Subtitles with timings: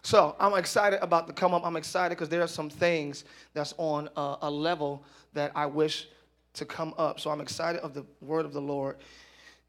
[0.02, 1.64] So I'm excited about the come up.
[1.64, 5.04] I'm excited because there are some things that's on a, a level
[5.34, 6.08] that I wish
[6.54, 7.20] to come up.
[7.20, 8.96] So I'm excited of the word of the Lord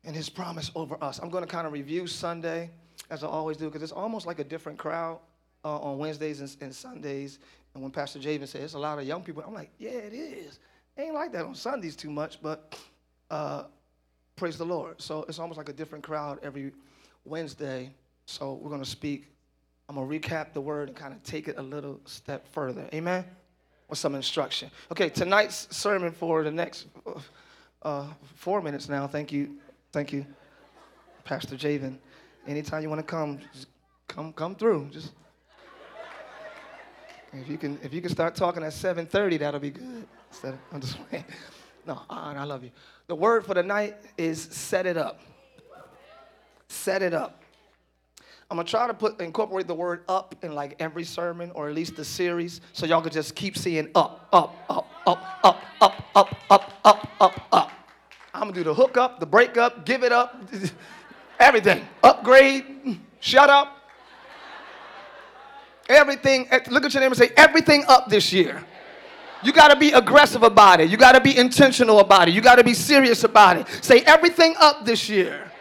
[0.03, 1.19] and His promise over us.
[1.19, 2.71] I'm going to kind of review Sunday
[3.11, 5.19] as I always do because it's almost like a different crowd
[5.63, 7.39] uh, on Wednesdays and, and Sundays.
[7.73, 10.13] And when Pastor Javen said it's a lot of young people, I'm like, yeah, it
[10.13, 10.59] is.
[10.97, 12.77] Ain't like that on Sundays too much, but
[13.29, 13.63] uh,
[14.35, 15.01] praise the Lord.
[15.01, 16.73] So it's almost like a different crowd every
[17.23, 17.91] Wednesday.
[18.25, 19.27] So we're going to speak.
[19.87, 22.89] I'm going to recap the word and kind of take it a little step further.
[22.93, 23.25] Amen?
[23.89, 24.69] With some instruction.
[24.91, 26.87] Okay, tonight's sermon for the next
[27.81, 29.07] uh, four minutes now.
[29.07, 29.57] Thank you.
[29.91, 30.25] Thank you,
[31.23, 31.97] Pastor Javen.
[32.47, 33.67] Anytime you want to come, just
[34.07, 34.89] come, come through.
[34.91, 35.11] Just
[37.33, 40.07] if you can, if you can start talking at 7:30, that'll be good.
[40.29, 41.25] Instead I'm just playing.
[41.85, 42.71] No, I love you.
[43.07, 45.19] The word for the night is set it up.
[46.67, 47.41] Set it up.
[48.49, 51.73] I'm gonna try to put incorporate the word up in like every sermon or at
[51.73, 56.05] least the series, so y'all could just keep seeing up, up, up, up, up, up,
[56.13, 57.71] up, up, up, up, up.
[58.33, 60.43] I'm gonna do the hook up, the break up, give it up,
[61.39, 61.87] everything.
[62.03, 63.80] Upgrade, shut up,
[65.91, 66.47] everything.
[66.69, 68.63] Look at your name and say, everything up this year.
[69.43, 70.89] You got to be aggressive about it.
[70.89, 72.33] You got to be intentional about it.
[72.33, 73.67] You got to be serious about it.
[73.83, 75.51] Say everything up this year.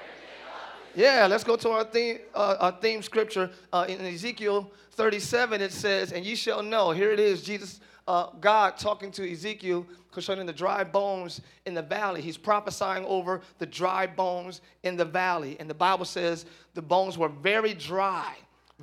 [0.94, 5.62] Yeah, let's go to our theme, uh, our theme scripture uh, in Ezekiel 37.
[5.62, 9.86] It says, "And ye shall know." Here it is, Jesus, uh, God talking to Ezekiel
[10.10, 12.20] concerning the dry bones in the valley.
[12.20, 17.16] He's prophesying over the dry bones in the valley, and the Bible says the bones
[17.16, 18.34] were very dry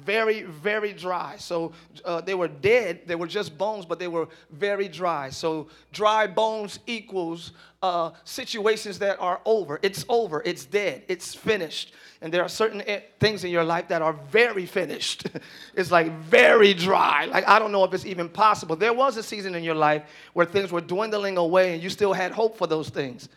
[0.05, 1.35] very, very dry.
[1.37, 1.73] So
[2.05, 3.01] uh, they were dead.
[3.05, 5.29] They were just bones, but they were very dry.
[5.29, 9.79] So dry bones equals uh, situations that are over.
[9.81, 10.41] It's over.
[10.45, 11.03] It's dead.
[11.07, 11.93] It's finished.
[12.21, 15.27] And there are certain eh, things in your life that are very finished.
[15.75, 17.25] it's like very dry.
[17.25, 18.75] Like I don't know if it's even possible.
[18.75, 20.03] There was a season in your life
[20.33, 23.29] where things were dwindling away and you still had hope for those things.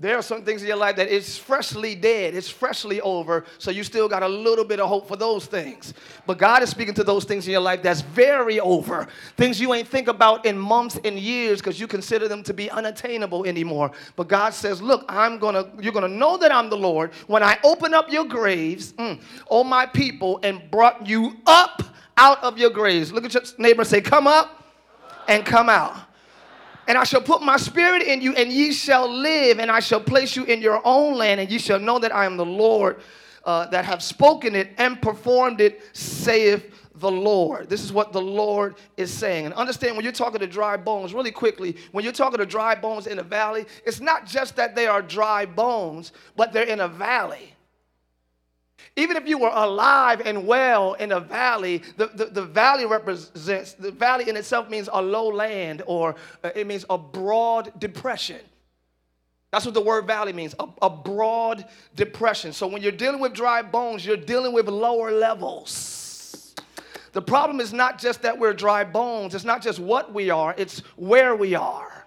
[0.00, 3.70] There are some things in your life that is freshly dead, it's freshly over, so
[3.70, 5.92] you still got a little bit of hope for those things.
[6.26, 9.08] But God is speaking to those things in your life that's very over.
[9.36, 12.70] Things you ain't think about in months and years because you consider them to be
[12.70, 13.90] unattainable anymore.
[14.16, 17.58] But God says, Look, I'm gonna, you're gonna know that I'm the Lord when I
[17.62, 21.82] open up your graves, mm, oh my people, and brought you up
[22.16, 23.12] out of your graves.
[23.12, 24.64] Look at your neighbor and say, Come up
[25.28, 25.94] and come out.
[26.90, 30.00] And I shall put my spirit in you, and ye shall live, and I shall
[30.00, 32.98] place you in your own land, and ye shall know that I am the Lord
[33.44, 37.68] uh, that have spoken it and performed it, saith the Lord.
[37.70, 39.46] This is what the Lord is saying.
[39.46, 42.74] And understand when you're talking to dry bones, really quickly, when you're talking to dry
[42.74, 46.80] bones in a valley, it's not just that they are dry bones, but they're in
[46.80, 47.54] a valley.
[49.00, 53.72] Even if you were alive and well in a valley, the, the, the, valley represents,
[53.72, 58.40] the valley in itself means a low land or uh, it means a broad depression.
[59.52, 61.64] That's what the word valley means a, a broad
[61.96, 62.52] depression.
[62.52, 66.54] So when you're dealing with dry bones, you're dealing with lower levels.
[67.12, 70.54] The problem is not just that we're dry bones, it's not just what we are,
[70.58, 71.99] it's where we are.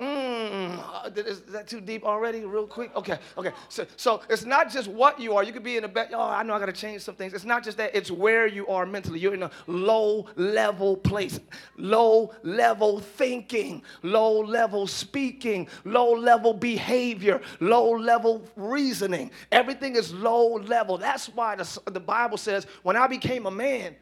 [0.00, 2.44] Mm, uh, is that too deep already?
[2.44, 2.94] Real quick?
[2.94, 3.52] Okay, okay.
[3.70, 5.42] So, so it's not just what you are.
[5.42, 6.10] You could be in a bed.
[6.12, 7.32] Oh, I know I got to change some things.
[7.32, 7.94] It's not just that.
[7.94, 9.20] It's where you are mentally.
[9.20, 11.40] You're in a low level place,
[11.78, 19.30] low level thinking, low level speaking, low level behavior, low level reasoning.
[19.50, 20.98] Everything is low level.
[20.98, 23.96] That's why the, the Bible says, when I became a man,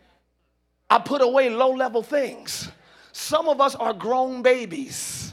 [0.91, 2.69] I put away low level things.
[3.13, 5.24] Some of us are grown babies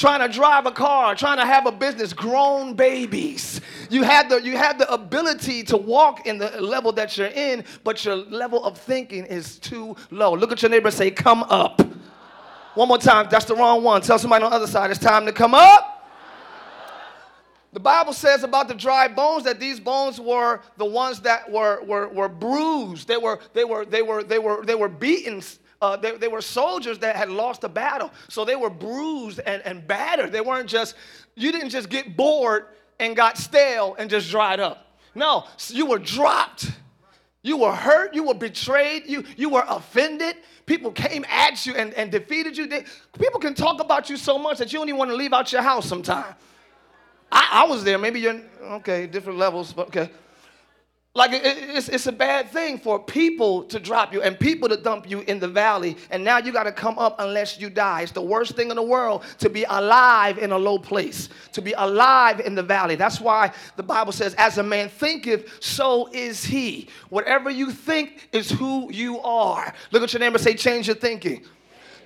[0.00, 3.60] trying to drive a car, trying to have a business, grown babies.
[3.90, 7.64] You have the you have the ability to walk in the level that you're in,
[7.84, 10.34] but your level of thinking is too low.
[10.34, 11.82] Look at your neighbor and say, "Come up."
[12.74, 13.26] One more time.
[13.30, 14.00] That's the wrong one.
[14.00, 15.90] Tell somebody on the other side, it's time to come up.
[17.72, 21.82] The Bible says about the dry bones that these bones were the ones that were,
[21.84, 23.06] were, were bruised.
[23.06, 25.40] They were, they were, they were, they were, they were beaten.
[25.80, 28.10] Uh, they, they were soldiers that had lost a battle.
[28.28, 30.30] So they were bruised and, and battered.
[30.30, 30.94] They weren't just,
[31.34, 32.66] you didn't just get bored
[32.98, 34.98] and got stale and just dried up.
[35.14, 36.70] No, you were dropped.
[37.42, 38.14] You were hurt.
[38.14, 39.06] You were betrayed.
[39.06, 40.36] You, you were offended.
[40.66, 42.66] People came at you and, and defeated you.
[42.66, 42.84] They,
[43.18, 45.50] people can talk about you so much that you don't even want to leave out
[45.50, 46.34] your house sometimes.
[47.32, 47.96] I, I was there.
[47.96, 50.10] Maybe you're, okay, different levels, but okay.
[51.12, 54.76] Like it, it's, it's a bad thing for people to drop you and people to
[54.76, 58.02] dump you in the valley, and now you got to come up unless you die.
[58.02, 61.60] It's the worst thing in the world to be alive in a low place, to
[61.60, 62.94] be alive in the valley.
[62.94, 66.88] That's why the Bible says, As a man thinketh, so is he.
[67.08, 69.74] Whatever you think is who you are.
[69.90, 71.44] Look at your neighbor say, Change your thinking.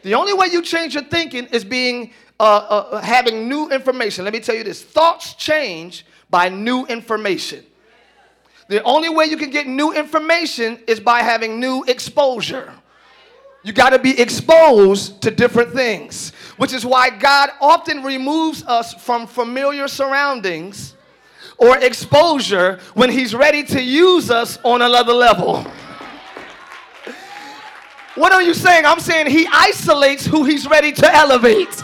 [0.02, 2.10] The only way you change your thinking is being
[2.40, 4.24] uh, uh, having new information.
[4.24, 7.64] Let me tell you this thoughts change by new information.
[8.68, 12.72] The only way you can get new information is by having new exposure.
[13.62, 18.92] You got to be exposed to different things, which is why God often removes us
[18.94, 20.94] from familiar surroundings
[21.56, 25.66] or exposure when He's ready to use us on another level.
[28.14, 28.84] What are you saying?
[28.84, 31.82] I'm saying He isolates who He's ready to elevate.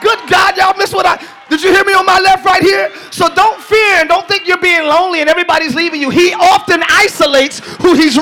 [0.00, 1.16] Good God, y'all miss what I.
[1.48, 2.92] Did you hear me on my left right here?
[3.10, 6.10] So don't fear and don't think you're being lonely and everybody's leaving you.
[6.10, 8.16] He often isolates who he's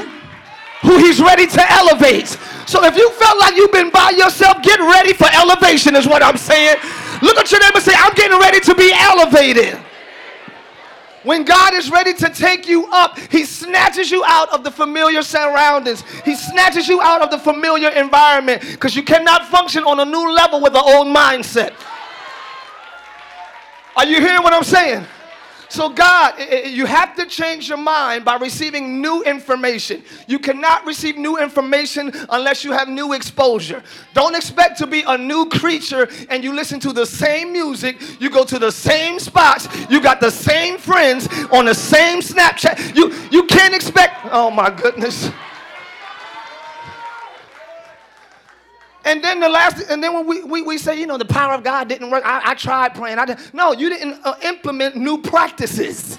[0.83, 2.29] who he's ready to elevate.
[2.67, 6.23] So if you felt like you've been by yourself, get ready for elevation is what
[6.23, 6.77] I'm saying.
[7.23, 9.79] Look at your neighbor and say, I'm getting ready to be elevated.
[11.27, 15.23] When God is ready to take you up, He snatches you out of the familiar
[15.23, 16.05] surroundings.
[16.25, 20.33] He snatches you out of the familiar environment because you cannot function on a new
[20.33, 21.75] level with an old mindset.
[23.97, 25.05] Are you hearing what I'm saying?
[25.69, 26.35] So, God,
[26.67, 30.03] you have to change your mind by receiving new information.
[30.27, 33.83] You cannot receive new information unless you have new exposure.
[34.15, 38.31] Don't expect to be a new creature and you listen to the same music, you
[38.31, 42.95] go to the same spots, you got the same friends on the same Snapchat.
[42.95, 45.31] You, you can't expect, oh my goodness.
[49.07, 51.55] And then the last, and then when we, we, we say, you know, the power
[51.55, 52.25] of God didn't work.
[52.27, 53.19] I, I tried praying.
[53.19, 53.55] I didn't.
[53.55, 56.19] No, you didn't uh, implement new practices.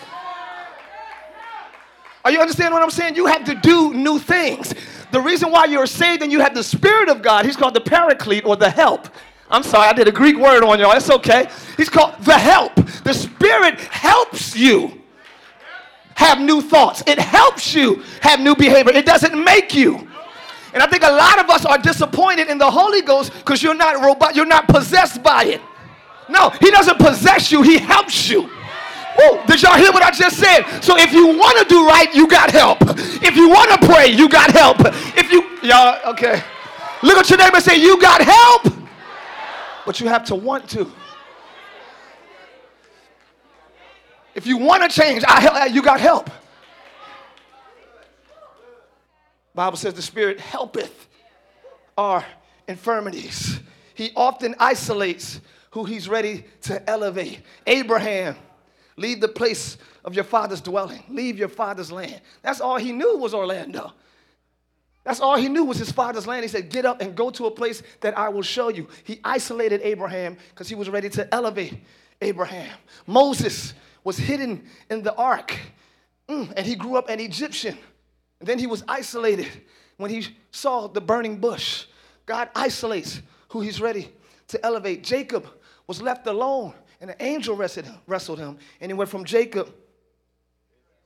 [2.24, 3.18] Are you understanding what I'm saying?
[3.18, 4.74] You have to do new things.
[5.12, 7.82] The reason why you're saved and you have the Spirit of God, He's called the
[7.82, 9.10] Paraclete or the help.
[9.50, 10.94] I'm sorry, I did a Greek word on y'all.
[10.94, 11.50] It's okay.
[11.76, 12.74] He's called the help.
[13.04, 15.02] The Spirit helps you
[16.16, 17.04] have new thoughts.
[17.06, 18.94] It helps you have new behavior.
[18.94, 20.08] It doesn't make you.
[20.74, 23.76] And I think a lot of us are disappointed in the Holy Ghost because you're
[23.76, 25.62] not robot, you're not possessed by it.
[26.30, 28.42] No, he doesn't possess you, he helps you.
[28.44, 30.64] Woo, did y'all hear what I just said?
[30.82, 32.78] So if you want to do right, you got help.
[32.82, 34.78] If you want to pray, you got help.
[35.18, 36.44] If you y'all okay.
[37.04, 38.74] Look at your neighbor and say, You got help.
[39.86, 40.92] But you have to want to.
[44.36, 46.30] If you want to change, I, you got help.
[49.58, 51.08] Bible says the Spirit helpeth
[51.98, 52.24] our
[52.68, 53.60] infirmities.
[53.96, 57.42] He often isolates who he's ready to elevate.
[57.66, 58.36] Abraham,
[58.98, 62.22] leave the place of your father's dwelling, leave your father's land.
[62.44, 63.94] That's all he knew was Orlando.
[65.04, 66.44] That's all he knew was his father's land.
[66.44, 68.88] He said, Get up and go to a place that I will show you.
[69.06, 71.80] He isolated Abraham because he was ready to elevate
[72.22, 72.78] Abraham.
[73.08, 73.74] Moses
[74.04, 75.58] was hidden in the ark,
[76.30, 77.76] mm, and he grew up an Egyptian.
[78.40, 79.48] And then he was isolated
[79.98, 81.86] when he saw the burning bush.
[82.26, 84.12] God isolates who he's ready
[84.50, 85.04] to elevate.
[85.04, 85.48] Jacob
[85.88, 89.74] was left alone, and an angel wrestled him, and he went from Jacob,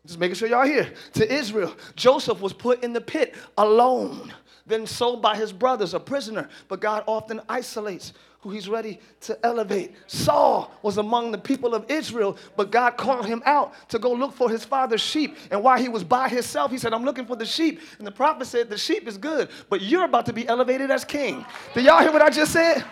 [0.06, 1.76] just making sure y'all here, to Israel.
[1.96, 4.34] Joseph was put in the pit alone,
[4.66, 6.50] then sold by his brothers, a prisoner.
[6.68, 9.94] But God often isolates who he's ready to elevate.
[10.08, 14.34] Saul was among the people of Israel, but God called him out to go look
[14.34, 15.38] for his father's sheep.
[15.52, 17.82] And while he was by himself, he said, I'm looking for the sheep.
[18.00, 21.06] And the prophet said, The sheep is good, but you're about to be elevated as
[21.06, 21.46] king.
[21.76, 22.84] Did y'all hear what I just said?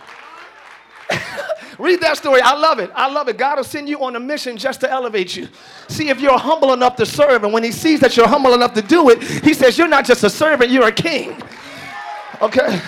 [1.79, 2.41] Read that story.
[2.41, 2.91] I love it.
[2.93, 3.37] I love it.
[3.37, 5.47] God will send you on a mission just to elevate you.
[5.87, 7.43] See if you're humble enough to serve.
[7.43, 10.05] And when he sees that you're humble enough to do it, he says, You're not
[10.05, 11.41] just a servant, you're a king.
[12.41, 12.81] Okay?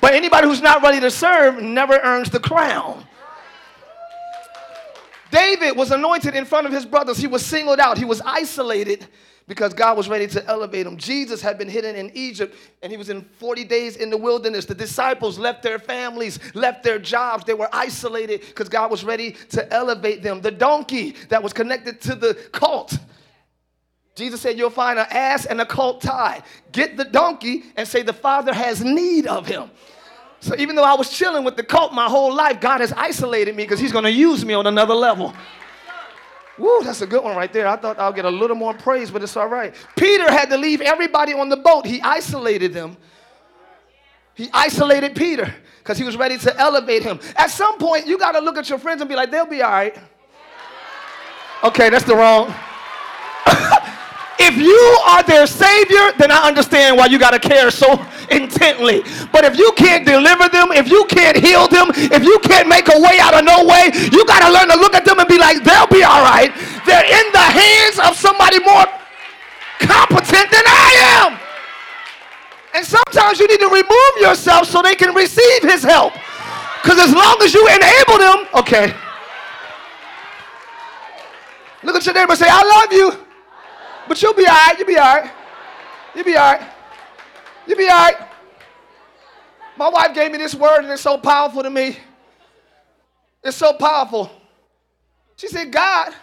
[0.00, 3.04] But anybody who's not ready to serve never earns the crown.
[5.30, 7.16] David was anointed in front of his brothers.
[7.18, 9.06] He was singled out, he was isolated
[9.48, 10.96] because God was ready to elevate him.
[10.96, 14.66] Jesus had been hidden in Egypt and he was in 40 days in the wilderness.
[14.66, 17.44] The disciples left their families, left their jobs.
[17.44, 20.40] They were isolated because God was ready to elevate them.
[20.40, 22.98] The donkey that was connected to the cult.
[24.14, 26.42] Jesus said, You'll find an ass and a colt tied.
[26.70, 29.70] Get the donkey and say, The Father has need of him.
[30.40, 33.54] So even though I was chilling with the cult my whole life, God has isolated
[33.54, 35.32] me because He's going to use me on another level.
[36.58, 37.66] Woo, that's a good one right there.
[37.66, 39.74] I thought I'll get a little more praise, but it's all right.
[39.96, 41.86] Peter had to leave everybody on the boat.
[41.86, 42.96] He isolated them.
[44.34, 47.20] He isolated Peter because he was ready to elevate him.
[47.36, 49.62] At some point, you got to look at your friends and be like, they'll be
[49.62, 49.96] all right.
[51.64, 52.52] Okay, that's the wrong.
[54.42, 57.94] If you are their savior, then I understand why you got to care so
[58.30, 59.06] intently.
[59.30, 62.88] But if you can't deliver them, if you can't heal them, if you can't make
[62.90, 65.28] a way out of no way, you got to learn to look at them and
[65.28, 66.50] be like, they'll be all right.
[66.90, 68.82] They're in the hands of somebody more
[69.78, 70.90] competent than I
[71.22, 71.38] am.
[72.74, 76.14] And sometimes you need to remove yourself so they can receive his help.
[76.82, 78.92] Because as long as you enable them, okay.
[81.84, 83.21] Look at your neighbor and say, I love you.
[84.08, 84.74] But you'll be all right.
[84.78, 85.30] You'll be all right.
[86.14, 86.70] You'll be all right.
[87.66, 88.16] You'll be all right.
[89.76, 91.96] My wife gave me this word, and it's so powerful to me.
[93.42, 94.30] It's so powerful.
[95.36, 96.14] She said, God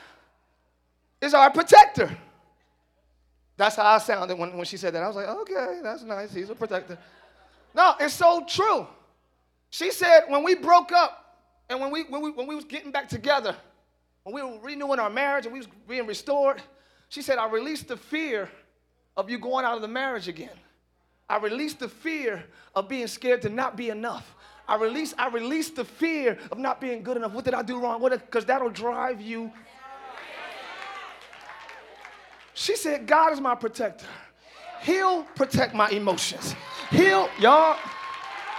[1.21, 2.15] is our protector.
[3.57, 5.03] That's how I sounded when, when she said that.
[5.03, 6.33] I was like, okay, that's nice.
[6.33, 6.97] He's a protector.
[7.75, 8.87] No, it's so true.
[9.69, 11.37] She said when we broke up
[11.69, 13.55] and when we, when we, when we was getting back together,
[14.23, 16.61] when we were renewing our marriage and we was being restored,
[17.09, 18.49] she said, I released the fear
[19.17, 20.49] of you going out of the marriage again.
[21.27, 22.43] I released the fear
[22.75, 24.35] of being scared to not be enough.
[24.67, 27.33] I released, I released the fear of not being good enough.
[27.33, 28.07] What did I do wrong?
[28.07, 29.51] Because that'll drive you.
[32.53, 34.05] She said, God is my protector.
[34.81, 36.55] He'll protect my emotions.
[36.91, 37.77] He'll, y'all,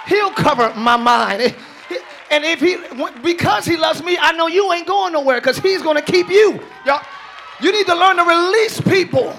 [0.07, 1.55] he'll cover my mind.
[2.31, 2.77] And if he,
[3.23, 6.29] because he loves me, I know you ain't going nowhere because he's going to keep
[6.29, 6.61] you.
[6.87, 7.03] Y'all,
[7.63, 9.35] you need to learn to release people.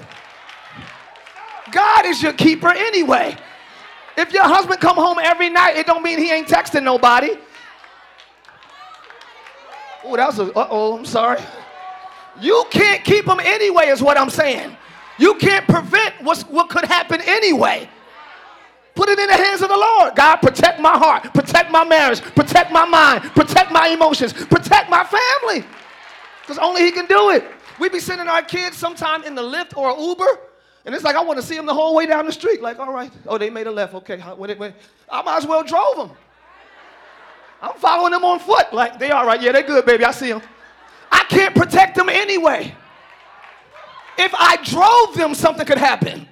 [1.70, 3.36] God is your keeper anyway.
[4.16, 7.36] If your husband come home every night, it don't mean he ain't texting nobody.
[10.04, 11.40] Oh, that was a, uh-oh, I'm sorry.
[12.40, 14.76] You can't keep him anyway is what I'm saying.
[15.18, 17.88] You can't prevent what's, what could happen anyway.
[18.94, 20.14] Put it in the hands of the Lord.
[20.14, 25.04] God, protect my heart, protect my marriage, protect my mind, protect my emotions, protect my
[25.04, 25.64] family.
[26.42, 27.44] Because only he can do it.
[27.82, 30.38] We be sending our kids sometime in the Lyft or Uber,
[30.84, 32.62] and it's like I want to see them the whole way down the street.
[32.62, 33.92] Like, all right, oh, they made a left.
[33.94, 34.74] Okay, wait, wait.
[35.10, 36.16] I might as well drove them.
[37.60, 38.72] I'm following them on foot.
[38.72, 39.42] Like, they all right.
[39.42, 40.04] Yeah, they good, baby.
[40.04, 40.42] I see them.
[41.10, 42.72] I can't protect them anyway.
[44.16, 46.28] If I drove them, something could happen.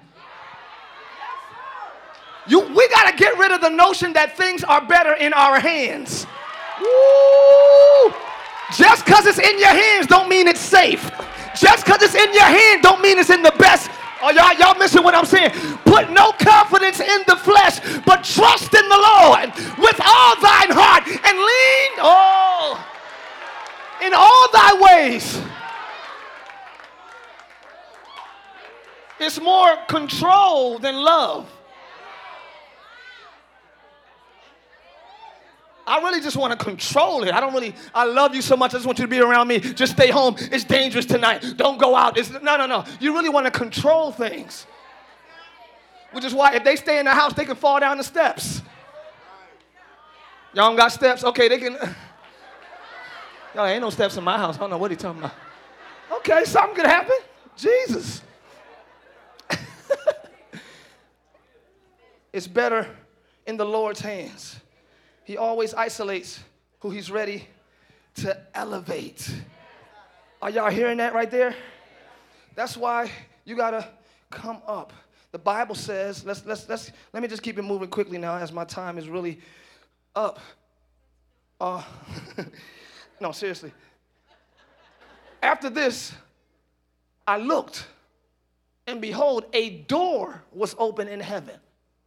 [2.47, 5.59] You, we got to get rid of the notion that things are better in our
[5.59, 6.28] hands.
[6.80, 8.14] Woo!
[8.76, 11.11] Just because it's in your hands don't mean it's safe.
[11.57, 13.90] Just because it's in your hand don't mean it's in the best.
[14.23, 15.50] Oh, y'all, y'all missing what I'm saying?
[15.85, 21.07] Put no confidence in the flesh, but trust in the Lord with all thine heart
[21.09, 22.87] and lean, oh,
[24.02, 25.40] in all thy ways.
[29.19, 31.50] It's more control than love.
[35.90, 37.32] I really just want to control it.
[37.32, 38.75] I don't really, I love you so much.
[38.75, 39.59] I just want you to be around me.
[39.59, 40.37] Just stay home.
[40.38, 41.44] It's dangerous tonight.
[41.56, 42.16] Don't go out.
[42.16, 42.85] It's, no, no, no.
[43.00, 44.68] You really want to control things.
[46.12, 48.62] Which is why if they stay in the house, they can fall down the steps.
[50.54, 51.25] Y'all don't got steps?
[51.25, 51.73] Okay, they can.
[53.56, 54.59] Y'all ain't no steps in my house.
[54.59, 55.35] I don't know what he talking about.
[56.18, 57.16] Okay, something could happen.
[57.56, 58.23] Jesus.
[62.32, 62.87] it's better
[63.44, 64.61] in the Lord's hands.
[65.30, 66.40] He always isolates
[66.80, 67.46] who he's ready
[68.16, 69.32] to elevate.
[70.42, 71.54] Are y'all hearing that right there?
[72.56, 73.12] That's why
[73.44, 73.87] you gotta
[74.30, 74.92] come up.
[75.30, 78.50] The Bible says, let's let's let's let me just keep it moving quickly now as
[78.50, 79.38] my time is really
[80.16, 80.40] up.
[81.60, 81.84] Uh
[83.20, 83.70] no, seriously.
[85.40, 86.12] After this,
[87.25, 87.87] I looked,
[88.88, 91.60] and behold, a door was open in heaven.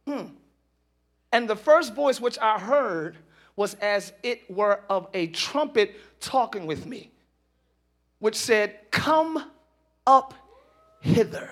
[0.06, 0.26] Hmm.
[1.34, 3.16] And the first voice which I heard
[3.56, 7.10] was as it were of a trumpet talking with me,
[8.20, 9.50] which said, Come
[10.06, 10.34] up
[11.00, 11.50] hither.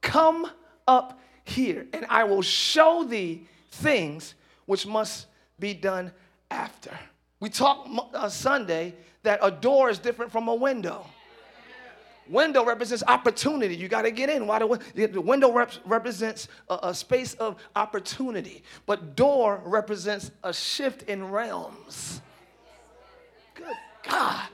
[0.00, 0.50] Come
[0.88, 4.34] up here, and I will show thee things
[4.66, 5.28] which must
[5.60, 6.10] be done
[6.50, 6.90] after
[7.38, 11.06] We talked uh, Sunday that a door is different from a window.
[12.28, 13.76] Window represents opportunity.
[13.76, 14.46] You got to get in.
[14.46, 20.52] Why the, the window rep- represents a, a space of opportunity, but door represents a
[20.52, 22.22] shift in realms.
[23.54, 23.66] Good
[24.08, 24.48] God.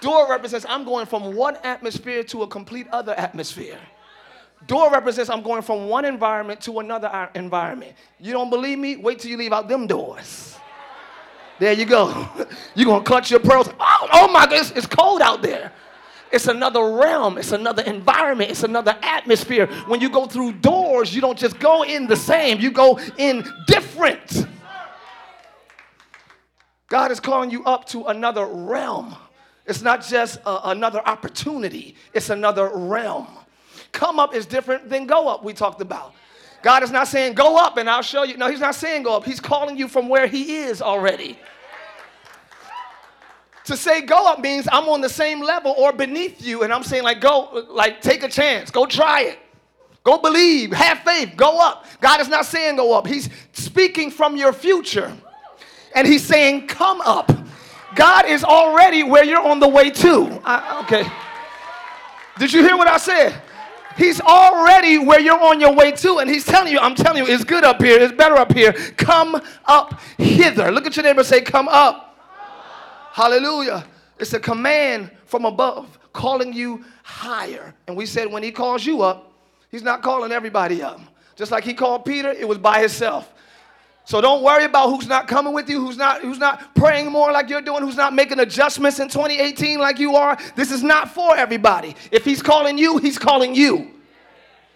[0.00, 3.78] Door represents I'm going from one atmosphere to a complete other atmosphere.
[4.66, 7.92] Door represents I'm going from one environment to another uh, environment.
[8.18, 8.96] You don't believe me?
[8.96, 10.56] Wait till you leave out them doors.
[11.58, 12.28] There you go.
[12.74, 13.68] You're going to clutch your pearls.
[13.78, 15.72] Oh, oh my goodness, it's cold out there.
[16.32, 19.66] It's another realm, it's another environment, it's another atmosphere.
[19.86, 23.44] When you go through doors, you don't just go in the same, you go in
[23.66, 24.46] different.
[26.88, 29.14] God is calling you up to another realm.
[29.66, 33.26] It's not just a, another opportunity, it's another realm.
[33.92, 36.14] Come up is different than go up, we talked about.
[36.62, 38.36] God is not saying go up and I'll show you.
[38.36, 39.24] No, He's not saying go up.
[39.24, 41.38] He's calling you from where He is already.
[43.70, 46.82] To say go up means I'm on the same level or beneath you, and I'm
[46.82, 49.38] saying, like, go, like, take a chance, go try it.
[50.02, 51.86] Go believe, have faith, go up.
[52.00, 55.16] God is not saying go up, He's speaking from your future.
[55.94, 57.30] And He's saying, come up.
[57.94, 60.40] God is already where you're on the way to.
[60.44, 61.08] I, okay.
[62.40, 63.40] Did you hear what I said?
[63.96, 67.32] He's already where you're on your way to, and he's telling you, I'm telling you,
[67.32, 68.72] it's good up here, it's better up here.
[68.96, 70.72] Come up hither.
[70.72, 72.09] Look at your neighbor say, Come up.
[73.12, 73.84] Hallelujah.
[74.18, 77.74] It's a command from above calling you higher.
[77.86, 79.32] And we said when he calls you up,
[79.70, 81.00] he's not calling everybody up.
[81.36, 83.32] Just like he called Peter, it was by himself.
[84.04, 87.30] So don't worry about who's not coming with you, who's not who's not praying more
[87.30, 90.36] like you're doing, who's not making adjustments in 2018 like you are.
[90.56, 91.94] This is not for everybody.
[92.10, 93.92] If he's calling you, he's calling you.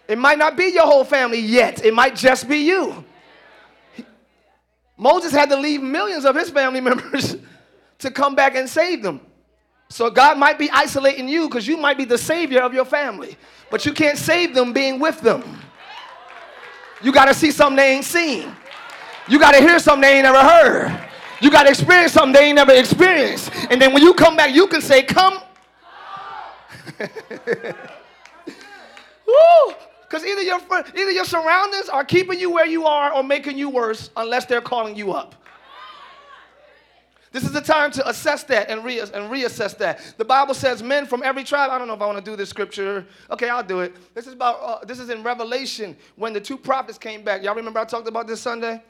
[0.07, 1.85] It might not be your whole family yet.
[1.85, 3.05] It might just be you.
[4.97, 7.37] Moses had to leave millions of his family members
[8.05, 9.21] to come back and save them.
[9.89, 13.37] So God might be isolating you because you might be the savior of your family,
[13.71, 15.43] but you can't save them being with them.
[17.03, 18.55] You got to see something they ain't seen.
[19.29, 21.09] You got to hear something they ain't never heard.
[21.41, 23.51] You got to experience something they ain't never experienced.
[23.71, 25.41] And then when you come back, you can say, Come.
[29.27, 29.75] Woo!
[30.03, 30.61] Because either your,
[30.95, 34.61] either your surroundings are keeping you where you are or making you worse unless they're
[34.61, 35.35] calling you up.
[37.35, 40.15] This is the time to assess that and, and reassess that.
[40.19, 41.69] The Bible says men from every tribe.
[41.73, 43.05] I don't know if I want to do this scripture.
[43.29, 43.93] Okay, I'll do it.
[44.15, 44.61] This is about.
[44.63, 47.43] Uh, this is in Revelation when the two prophets came back.
[47.43, 48.81] Y'all remember I talked about this Sunday?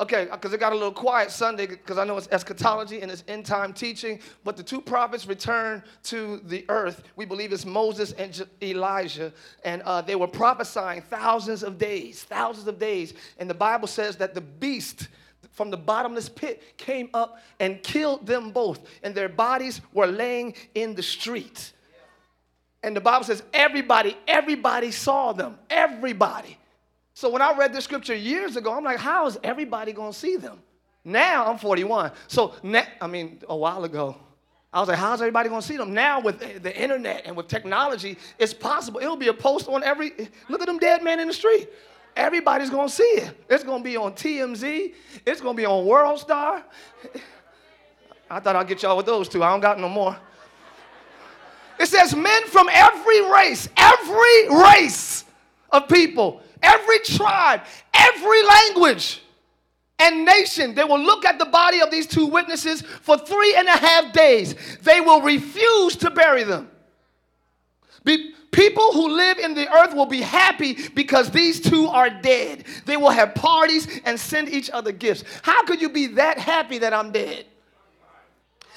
[0.00, 3.22] Okay, because it got a little quiet Sunday because I know it's eschatology and it's
[3.28, 4.18] end time teaching.
[4.44, 7.02] But the two prophets returned to the earth.
[7.16, 9.30] We believe it's Moses and Elijah.
[9.62, 13.12] And uh, they were prophesying thousands of days, thousands of days.
[13.38, 15.08] And the Bible says that the beast
[15.54, 20.54] from the bottomless pit came up and killed them both, and their bodies were laying
[20.74, 21.72] in the street.
[22.82, 25.58] And the Bible says everybody, everybody saw them.
[25.70, 26.58] Everybody.
[27.14, 30.18] So when I read this scripture years ago, I'm like, how is everybody going to
[30.18, 30.60] see them?
[31.04, 32.10] Now I'm 41.
[32.28, 32.54] So,
[33.00, 34.16] I mean, a while ago,
[34.72, 35.94] I was like, how's everybody going to see them?
[35.94, 39.00] Now with the internet and with technology, it's possible.
[39.00, 40.12] It'll be a post on every,
[40.48, 41.68] look at them dead men in the street.
[42.16, 43.32] Everybody's gonna see it.
[43.48, 44.94] It's gonna be on TMZ.
[45.26, 46.62] It's gonna be on World Star.
[48.30, 49.42] I thought I'd get y'all with those two.
[49.42, 50.16] I don't got no more.
[51.78, 55.24] It says men from every race, every race
[55.70, 59.22] of people, every tribe, every language
[59.98, 60.74] and nation.
[60.74, 64.12] They will look at the body of these two witnesses for three and a half
[64.12, 64.54] days.
[64.82, 66.70] They will refuse to bury them.
[68.04, 72.62] Be, People who live in the earth will be happy because these two are dead.
[72.86, 75.24] They will have parties and send each other gifts.
[75.42, 77.46] How could you be that happy that I'm dead?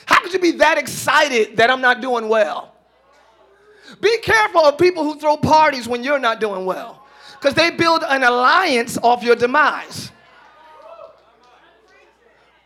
[0.08, 2.74] How could you be that excited that I'm not doing well?
[4.02, 7.06] Be careful of people who throw parties when you're not doing well
[7.40, 10.12] because they build an alliance off your demise.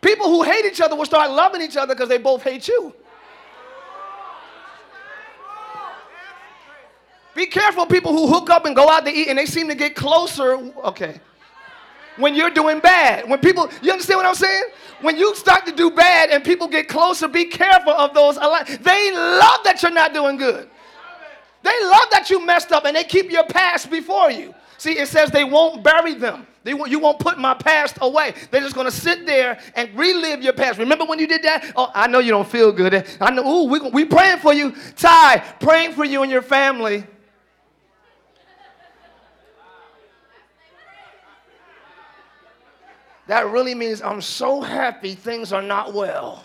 [0.01, 2.95] People who hate each other will start loving each other because they both hate you.
[7.41, 9.73] Be careful people who hook up and go out to eat and they seem to
[9.73, 10.57] get closer.
[10.83, 11.19] Okay.
[12.17, 13.27] When you're doing bad.
[13.27, 14.65] When people, you understand what I'm saying?
[15.01, 18.35] When you start to do bad and people get closer, be careful of those.
[18.35, 20.69] They love that you're not doing good.
[21.63, 24.53] They love that you messed up and they keep your past before you.
[24.77, 26.45] See, it says they won't bury them.
[26.63, 28.35] They, you won't put my past away.
[28.51, 30.77] They're just going to sit there and relive your past.
[30.77, 31.73] Remember when you did that?
[31.75, 33.03] Oh, I know you don't feel good.
[33.19, 33.43] I know.
[33.47, 35.43] Ooh, we we praying for you, Tye.
[35.59, 37.03] Praying for you and your family.
[43.31, 46.43] That really means I'm so happy things are not well.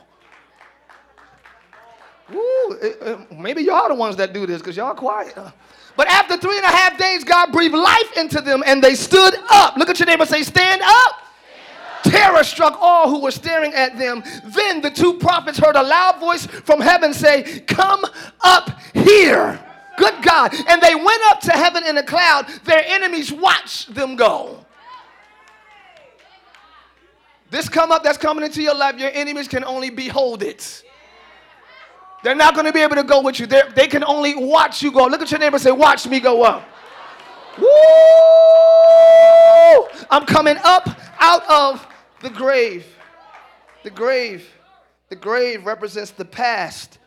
[2.30, 2.38] Woo,
[2.80, 5.36] it, it, maybe y'all the ones that do this because y'all quiet.
[5.96, 9.34] But after three and a half days, God breathed life into them and they stood
[9.50, 9.76] up.
[9.76, 11.26] Look at your neighbor and say, Stand up.
[12.04, 14.22] Terror struck all who were staring at them.
[14.44, 18.04] Then the two prophets heard a loud voice from heaven say, Come
[18.42, 19.58] up here.
[19.98, 20.54] Good God.
[20.68, 22.46] And they went up to heaven in a cloud.
[22.62, 24.65] Their enemies watched them go.
[27.50, 30.82] This come up that's coming into your life, your enemies can only behold it.
[32.22, 33.46] They're not going to be able to go with you.
[33.46, 35.06] They're, they can only watch you go.
[35.06, 36.68] Look at your neighbor and say, Watch me go up.
[37.58, 37.66] Woo!
[40.10, 40.88] I'm coming up
[41.20, 41.86] out of
[42.20, 42.86] the grave.
[43.84, 44.50] The grave.
[45.08, 46.98] The grave represents the past.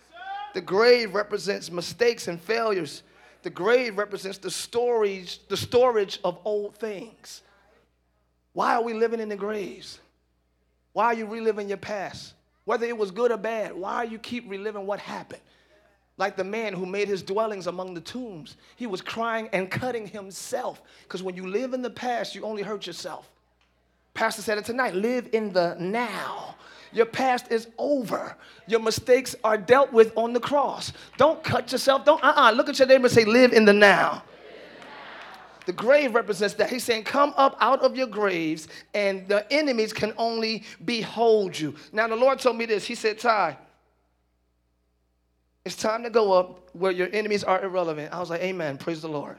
[0.54, 3.04] The grave represents mistakes and failures.
[3.44, 7.42] The grave represents the storage, the storage of old things.
[8.54, 10.00] Why are we living in the graves?
[10.94, 12.34] Why are you reliving your past?
[12.66, 15.42] Whether it was good or bad, why you keep reliving what happened?
[16.18, 18.58] Like the man who made his dwellings among the tombs.
[18.76, 20.82] He was crying and cutting himself.
[21.04, 23.30] Because when you live in the past, you only hurt yourself.
[24.14, 26.56] Pastor said it tonight live in the now.
[26.92, 28.36] Your past is over.
[28.68, 30.92] Your mistakes are dealt with on the cross.
[31.18, 32.04] Don't cut yourself.
[32.04, 32.50] Don't, uh uh-uh.
[32.50, 32.52] uh.
[32.52, 34.24] Look at your neighbor and say, live in the now.
[35.70, 36.72] The grave represents that.
[36.72, 41.76] He's saying, Come up out of your graves, and the enemies can only behold you.
[41.94, 42.86] Now, the Lord told me this.
[42.86, 43.56] He said, Tye,
[45.64, 48.12] it's time to go up where your enemies are irrelevant.
[48.12, 48.80] I was like, Amen.
[48.80, 49.38] Praise the Lord.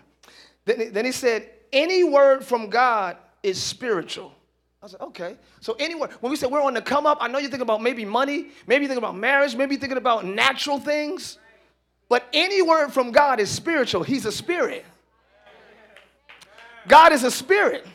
[0.66, 4.32] Then, then he said, Any word from God is spiritual.
[4.80, 5.36] I was like, okay.
[5.60, 7.82] So anywhere, when we say we're on the come up, I know you're thinking about
[7.82, 11.40] maybe money, maybe you're thinking about marriage, maybe you're thinking about natural things.
[12.08, 14.04] But any word from God is spiritual.
[14.04, 14.84] He's a spirit.
[16.88, 17.86] God is a spirit,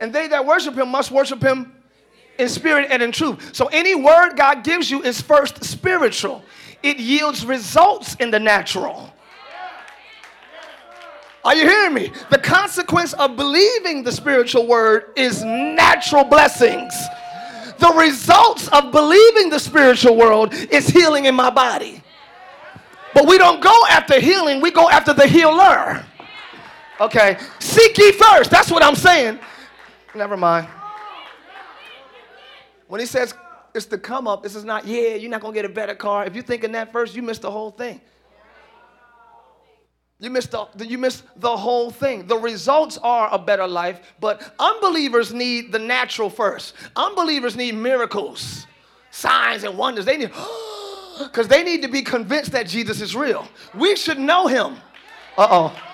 [0.00, 1.72] and they that worship him must worship him
[2.38, 3.54] in spirit and in truth.
[3.54, 6.42] So any word God gives you is first spiritual,
[6.82, 9.12] it yields results in the natural.
[11.44, 12.10] Are you hearing me?
[12.30, 16.92] The consequence of believing the spiritual word is natural blessings.
[17.78, 22.02] The results of believing the spiritual world is healing in my body.
[23.14, 26.04] But we don't go after healing, we go after the healer.
[27.00, 28.50] Okay, seek ye first.
[28.50, 29.38] That's what I'm saying.
[30.14, 30.68] Never mind.
[32.88, 33.34] When he says
[33.74, 36.24] it's the come up, this is not, yeah, you're not gonna get a better car.
[36.24, 38.00] If you're thinking that first, you missed the whole thing.
[40.18, 42.26] You missed the, you missed the whole thing.
[42.26, 46.74] The results are a better life, but unbelievers need the natural first.
[46.96, 48.66] Unbelievers need miracles,
[49.10, 50.06] signs, and wonders.
[50.06, 50.30] They need,
[51.22, 53.46] because they need to be convinced that Jesus is real.
[53.74, 54.76] We should know him.
[55.36, 55.85] Uh oh.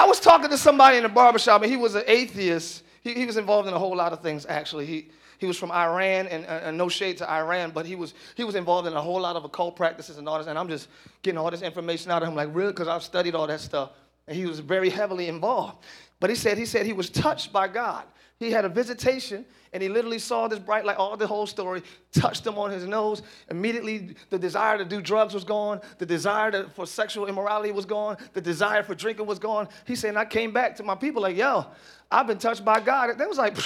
[0.00, 2.84] I was talking to somebody in a barbershop, and he was an atheist.
[3.02, 4.86] He, he was involved in a whole lot of things, actually.
[4.86, 8.54] He, he was from Iran, and, no shade to Iran, but he was, he was
[8.54, 10.46] involved in a whole lot of occult practices and all this.
[10.46, 10.88] And I'm just
[11.20, 12.72] getting all this information out of him, like, really?
[12.72, 13.90] Because I've studied all that stuff.
[14.26, 15.84] And he was very heavily involved.
[16.18, 18.04] But he said, he said he was touched by God.
[18.40, 21.82] He had a visitation and he literally saw this bright light, all the whole story,
[22.10, 23.22] touched him on his nose.
[23.50, 25.80] Immediately, the desire to do drugs was gone.
[25.98, 28.16] The desire to, for sexual immorality was gone.
[28.32, 29.68] The desire for drinking was gone.
[29.86, 31.66] He said, I came back to my people like, yo,
[32.10, 33.16] I've been touched by God.
[33.18, 33.58] They was like,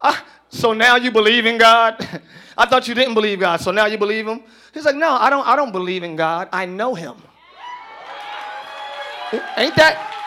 [0.00, 1.96] ah, so now you believe in God?
[2.56, 4.44] I thought you didn't believe God, so now you believe him?
[4.72, 6.48] He's like, no, I don't, I don't believe in God.
[6.52, 7.16] I know him.
[9.56, 10.17] Ain't that?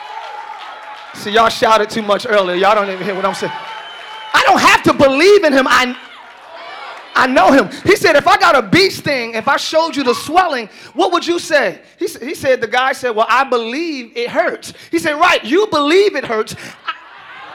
[1.16, 2.56] See, y'all shouted too much earlier.
[2.56, 3.54] Y'all don't even hear what I'm saying.
[3.54, 5.68] I don't have to believe in him.
[5.68, 5.96] I,
[7.14, 7.70] I know him.
[7.84, 11.12] He said, if I got a bee sting, if I showed you the swelling, what
[11.12, 11.82] would you say?
[12.00, 14.74] He, he said, the guy said, well, I believe it hurts.
[14.90, 16.56] He said, right, you believe it hurts.
[16.86, 16.94] I,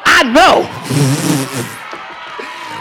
[0.05, 1.73] I know.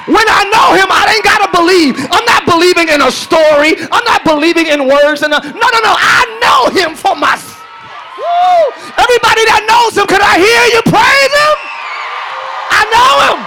[0.05, 1.97] When I know him, I ain't got to believe.
[2.13, 3.73] I'm not believing in a story.
[3.89, 5.23] I'm not believing in words.
[5.23, 5.95] And a, no, no, no.
[5.97, 7.54] I know him for myself.
[8.97, 11.57] Everybody that knows him, can I hear you praise him?
[12.71, 13.39] I know him.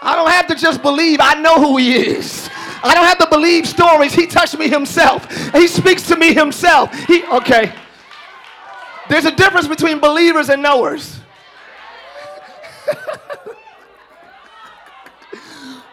[0.00, 2.48] I don't have to just believe, I know who he is.
[2.82, 4.12] I don't have to believe stories.
[4.14, 5.30] He touched me himself.
[5.52, 6.94] He speaks to me himself.
[7.06, 7.72] He okay.
[9.08, 11.18] There's a difference between believers and knowers.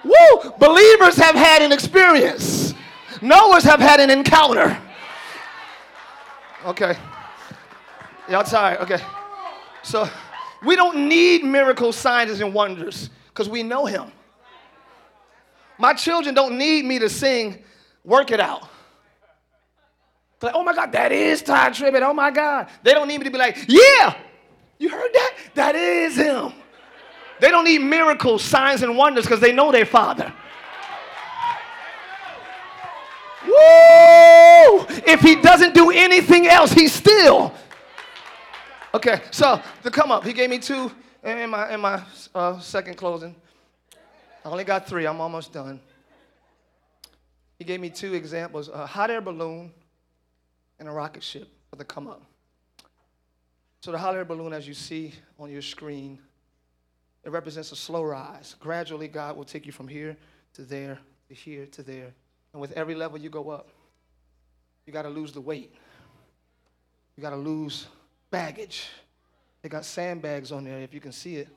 [0.04, 0.54] Woo!
[0.60, 2.74] Believers have had an experience.
[3.22, 4.78] Knowers have had an encounter.
[6.66, 6.98] Okay.
[8.28, 8.80] Y'all tired?
[8.80, 8.98] Okay.
[9.84, 10.10] So
[10.66, 14.12] we don't need miracles, signs, and wonders because we know Him.
[15.78, 17.64] My children don't need me to sing,
[18.04, 18.68] work it out.
[20.40, 22.02] They're like, oh my God, that is Tye Tribbett.
[22.02, 22.68] Oh my God.
[22.82, 24.18] They don't need me to be like, yeah,
[24.80, 25.36] you heard that?
[25.54, 26.54] That is Him.
[27.40, 30.34] They don't need miracles, signs, and wonders because they know their Father.
[33.46, 34.86] Woo!
[35.08, 37.54] If he doesn't do anything else, he's still.
[38.94, 40.92] Okay, so to come up, he gave me two
[41.24, 42.02] in my, in my
[42.34, 43.36] uh, second closing.
[44.44, 45.80] I only got three, I'm almost done.
[47.58, 49.72] He gave me two examples a hot air balloon
[50.80, 52.22] and a rocket ship for the come up.
[53.82, 56.20] So, the hot air balloon, as you see on your screen,
[57.24, 58.56] it represents a slow rise.
[58.60, 60.18] Gradually, God will take you from here
[60.54, 62.14] to there, to here, to there.
[62.56, 63.68] And with every level you go up,
[64.86, 65.76] you got to lose the weight.
[67.18, 67.88] You got to lose
[68.32, 68.88] baggage.
[69.62, 71.50] They got sandbags on there, if you can see it.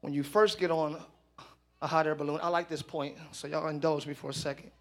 [0.00, 1.00] When you first get on
[1.80, 4.72] a hot air balloon, I like this point, so y'all indulge me for a second.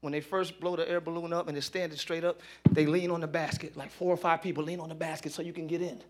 [0.00, 2.40] When they first blow the air balloon up and it's standing straight up,
[2.72, 3.76] they lean on the basket.
[3.76, 6.02] Like four or five people lean on the basket so you can get in.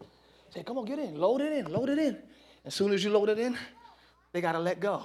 [0.48, 1.16] Say, come on, get in.
[1.16, 1.70] Load it in.
[1.70, 2.16] Load it in.
[2.64, 3.54] As soon as you load it in,
[4.32, 5.02] they got to let go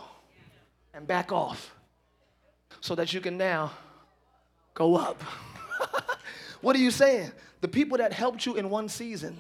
[0.94, 1.74] and back off
[2.82, 3.72] so that you can now
[4.74, 5.22] go up.
[6.62, 7.32] what are you saying?
[7.62, 9.38] The people that helped you in one season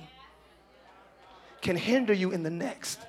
[1.61, 2.99] can hinder you in the next.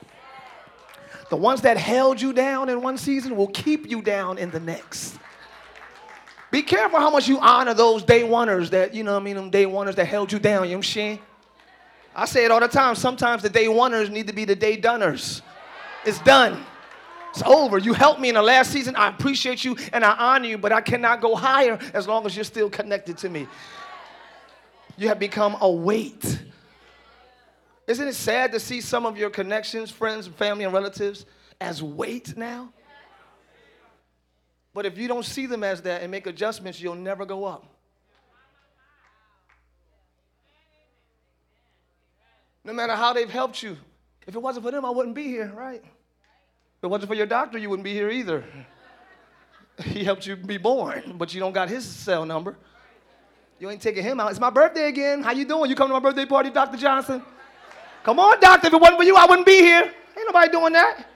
[1.31, 4.61] The ones that held you down in one season will keep you down in the
[4.61, 5.19] next.
[6.51, 9.51] Be careful how much you honor those day oneers that, you know I mean, them
[9.51, 11.19] day oneers that held you down, you know what I'm saying?
[12.15, 12.95] I say it all the time.
[12.95, 15.43] Sometimes the day oneers need to be the day doners.
[16.05, 16.65] It's done.
[17.39, 17.79] It's over.
[17.79, 18.97] You helped me in the last season.
[18.97, 22.35] I appreciate you and I honor you, but I cannot go higher as long as
[22.35, 23.47] you're still connected to me.
[24.97, 26.43] You have become a weight.
[27.87, 31.27] Isn't it sad to see some of your connections, friends, family, and relatives
[31.61, 32.73] as weight now?
[34.75, 37.65] But if you don't see them as that and make adjustments, you'll never go up.
[42.65, 43.77] No matter how they've helped you.
[44.27, 45.85] If it wasn't for them, I wouldn't be here, right?
[46.79, 48.45] If it wasn't for your doctor, you wouldn't be here either.
[49.85, 52.57] He helped you be born, but you don't got his cell number.
[53.61, 54.33] You ain't taking him out.
[54.33, 55.23] It's my birthday again.
[55.23, 55.71] How you doing?
[55.71, 56.77] You come to my birthday party, Dr.
[56.77, 57.23] Johnson?
[58.03, 58.67] Come on, doctor.
[58.67, 59.83] If it wasn't for you, I wouldn't be here.
[59.83, 61.07] Ain't nobody doing that.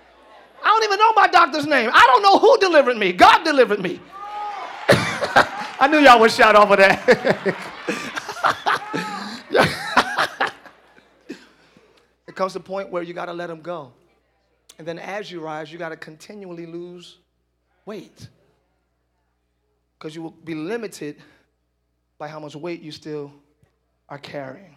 [0.62, 1.90] I don't even know my doctor's name.
[1.92, 3.12] I don't know who delivered me.
[3.12, 3.98] God delivered me.
[4.88, 7.03] I knew y'all would shout off of that.
[12.29, 13.92] it comes to a point where you got to let them go.
[14.78, 17.18] And then as you rise, you got to continually lose
[17.85, 18.28] weight.
[19.98, 21.16] Because you will be limited
[22.18, 23.32] by how much weight you still
[24.08, 24.76] are carrying.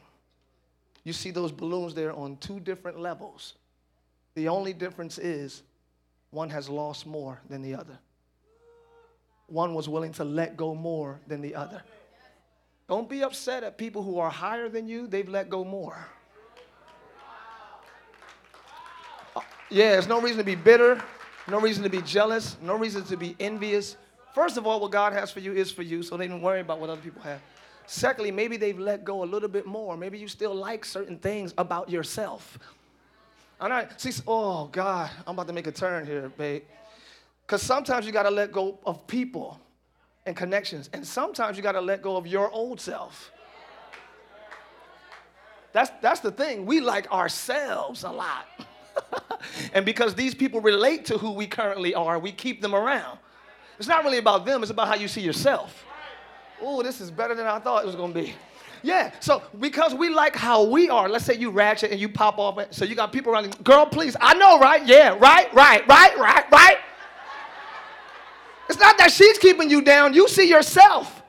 [1.03, 3.53] You see those balloons there on two different levels.
[4.33, 5.63] The only difference is
[6.31, 7.97] one has lost more than the other.
[9.47, 11.83] One was willing to let go more than the other.
[12.87, 16.07] Don't be upset at people who are higher than you, they've let go more.
[19.69, 21.01] Yeah, there's no reason to be bitter,
[21.47, 23.97] no reason to be jealous, no reason to be envious.
[24.33, 26.59] First of all, what God has for you is for you, so they don't worry
[26.59, 27.41] about what other people have.
[27.87, 29.97] Secondly, maybe they've let go a little bit more.
[29.97, 32.59] Maybe you still like certain things about yourself.
[33.59, 36.63] All right, see, oh God, I'm about to make a turn here, babe.
[37.45, 39.59] Because sometimes you got to let go of people
[40.25, 43.31] and connections, and sometimes you got to let go of your old self.
[45.71, 46.65] That's, that's the thing.
[46.65, 48.45] We like ourselves a lot.
[49.73, 53.17] and because these people relate to who we currently are, we keep them around.
[53.77, 55.83] It's not really about them, it's about how you see yourself.
[56.61, 58.33] Oh, this is better than I thought it was to be.
[58.81, 62.37] Yeah, so because we like how we are, let's say you ratchet and you pop
[62.37, 64.85] off, so you got people around, girl, please, I know, right?
[64.85, 66.77] Yeah, right, right, right, right, right.
[68.69, 71.23] It's not that she's keeping you down, you see yourself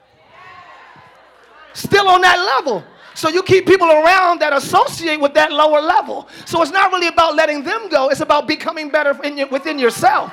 [1.76, 2.82] still on that level.
[3.16, 6.28] So you keep people around that associate with that lower level.
[6.44, 10.30] So it's not really about letting them go, it's about becoming better your, within yourself.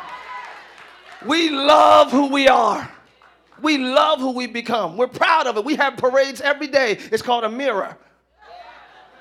[1.26, 2.91] We love who we are.
[3.62, 4.98] We love who we become.
[4.98, 5.63] We're proud of it.
[5.63, 6.98] We have parades every day.
[7.10, 7.98] It's called a mirror.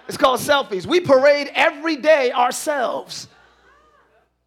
[0.09, 0.85] It's called selfies.
[0.85, 3.29] We parade every day ourselves.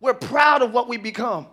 [0.01, 1.47] We're proud of what we become.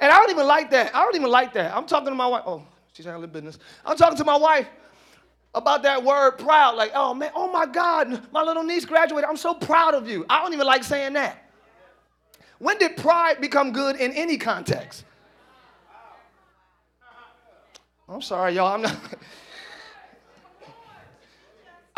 [0.00, 0.96] And I don't even like that.
[0.96, 1.76] I don't even like that.
[1.76, 2.44] I'm talking to my wife.
[2.46, 2.62] Oh,
[2.94, 3.58] she's handling business.
[3.84, 4.66] I'm talking to my wife
[5.56, 6.76] about that word proud.
[6.76, 9.28] Like, oh man, oh my God, my little niece graduated.
[9.28, 10.24] I'm so proud of you.
[10.28, 11.42] I don't even like saying that.
[12.58, 15.04] When did pride become good in any context?
[18.08, 18.74] I'm sorry, y'all.
[18.74, 18.96] I'm not.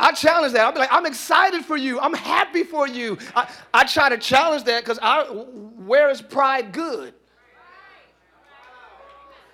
[0.01, 0.65] I challenge that.
[0.65, 1.99] I'll be like, I'm excited for you.
[1.99, 3.19] I'm happy for you.
[3.35, 7.15] I, I try to challenge that because I where is pride good?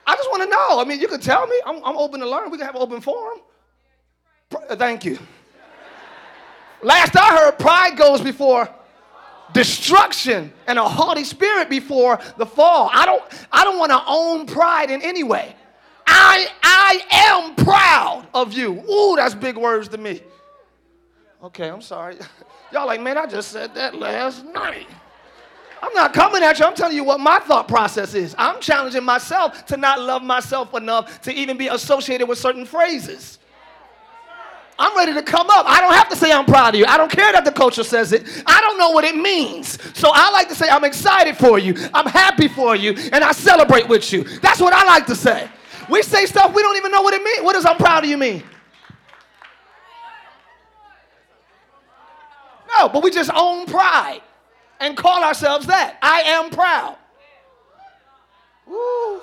[0.06, 0.80] I just want to know.
[0.80, 1.58] I mean, you can tell me.
[1.64, 2.50] I'm, I'm open to learn.
[2.50, 3.38] We can have an open forum.
[4.72, 5.18] Thank you.
[6.82, 8.68] Last I heard, pride goes before
[9.54, 12.90] destruction and a haughty spirit before the fall.
[12.92, 15.54] I don't, I don't want to own pride in any way.
[16.06, 18.82] I, I am proud of you.
[18.90, 20.20] Ooh, that's big words to me.
[21.42, 22.16] Okay, I'm sorry.
[22.72, 24.88] Y'all like, man, I just said that last night.
[25.82, 26.64] I'm not coming at you.
[26.64, 28.34] I'm telling you what my thought process is.
[28.38, 33.38] I'm challenging myself to not love myself enough to even be associated with certain phrases.
[34.78, 35.66] I'm ready to come up.
[35.68, 36.86] I don't have to say I'm proud of you.
[36.86, 38.42] I don't care that the culture says it.
[38.46, 39.78] I don't know what it means.
[39.96, 41.74] So I like to say I'm excited for you.
[41.94, 42.94] I'm happy for you.
[43.12, 44.24] And I celebrate with you.
[44.40, 45.48] That's what I like to say.
[45.88, 47.42] We say stuff we don't even know what it means.
[47.42, 48.42] What does I'm proud of you mean?
[52.78, 54.22] No, but we just own pride
[54.80, 55.98] and call ourselves that.
[56.02, 56.96] I am proud.
[58.66, 59.20] Woo.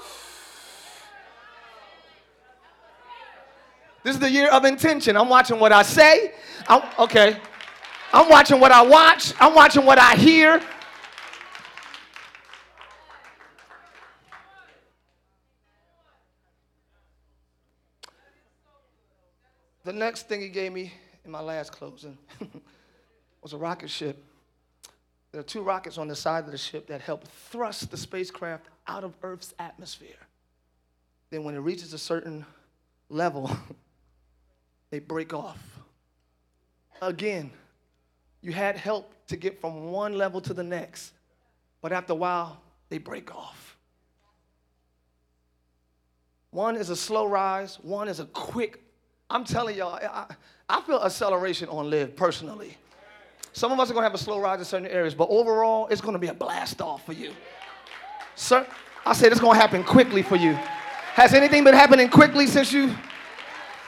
[4.03, 5.15] This is the year of intention.
[5.15, 6.33] I'm watching what I say.
[6.67, 7.37] I'm, okay.
[8.11, 9.33] I'm watching what I watch.
[9.39, 10.61] I'm watching what I hear.
[19.83, 20.93] The next thing he gave me
[21.25, 22.17] in my last closing
[23.41, 24.23] was a rocket ship.
[25.31, 28.67] There are two rockets on the side of the ship that help thrust the spacecraft
[28.87, 30.09] out of Earth's atmosphere.
[31.29, 32.45] Then, when it reaches a certain
[33.09, 33.49] level,
[34.91, 35.57] they break off.
[37.01, 37.49] Again,
[38.41, 41.13] you had help to get from one level to the next,
[41.81, 43.77] but after a while, they break off.
[46.51, 48.83] One is a slow rise, one is a quick.
[49.29, 50.25] I'm telling y'all, I,
[50.69, 52.77] I feel acceleration on live personally.
[53.53, 56.01] Some of us are to have a slow rise in certain areas, but overall, it's
[56.13, 57.33] to be a blast off for you.
[58.35, 58.67] Sir,
[59.05, 60.53] I said it's to happen quickly for you.
[61.13, 62.95] Has anything been happening quickly since you?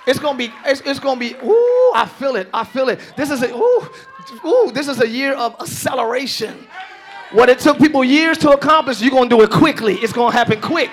[0.06, 3.00] It's gonna be, it's, it's gonna be, ooh, I feel it, I feel it.
[3.16, 3.90] This is a, ooh,
[4.46, 6.68] ooh, this is a year of acceleration.
[7.32, 9.96] What it took people years to accomplish, you're gonna do it quickly.
[9.96, 10.90] It's gonna happen quick.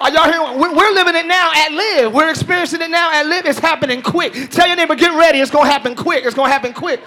[0.00, 0.60] Are y'all hearing?
[0.60, 2.12] We're living it now at Live.
[2.12, 3.46] We're experiencing it now at Live.
[3.46, 4.50] It's happening quick.
[4.50, 5.38] Tell your neighbor, get ready.
[5.38, 6.24] It's gonna happen quick.
[6.24, 7.00] It's gonna happen quick.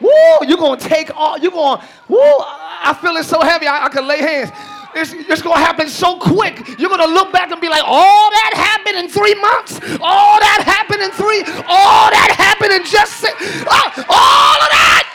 [0.00, 0.10] Woo!
[0.42, 1.38] You're gonna take all.
[1.38, 1.82] You're gonna.
[2.08, 2.18] Woo!
[2.18, 3.66] I feel it so heavy.
[3.66, 4.50] I, I can lay hands.
[4.94, 6.78] It's, it's going to happen so quick.
[6.78, 9.80] You're going to look back and be like, all that happened in three months.
[10.00, 11.40] All that happened in three.
[11.66, 13.34] All that happened in just six.
[13.64, 15.08] Uh, all of that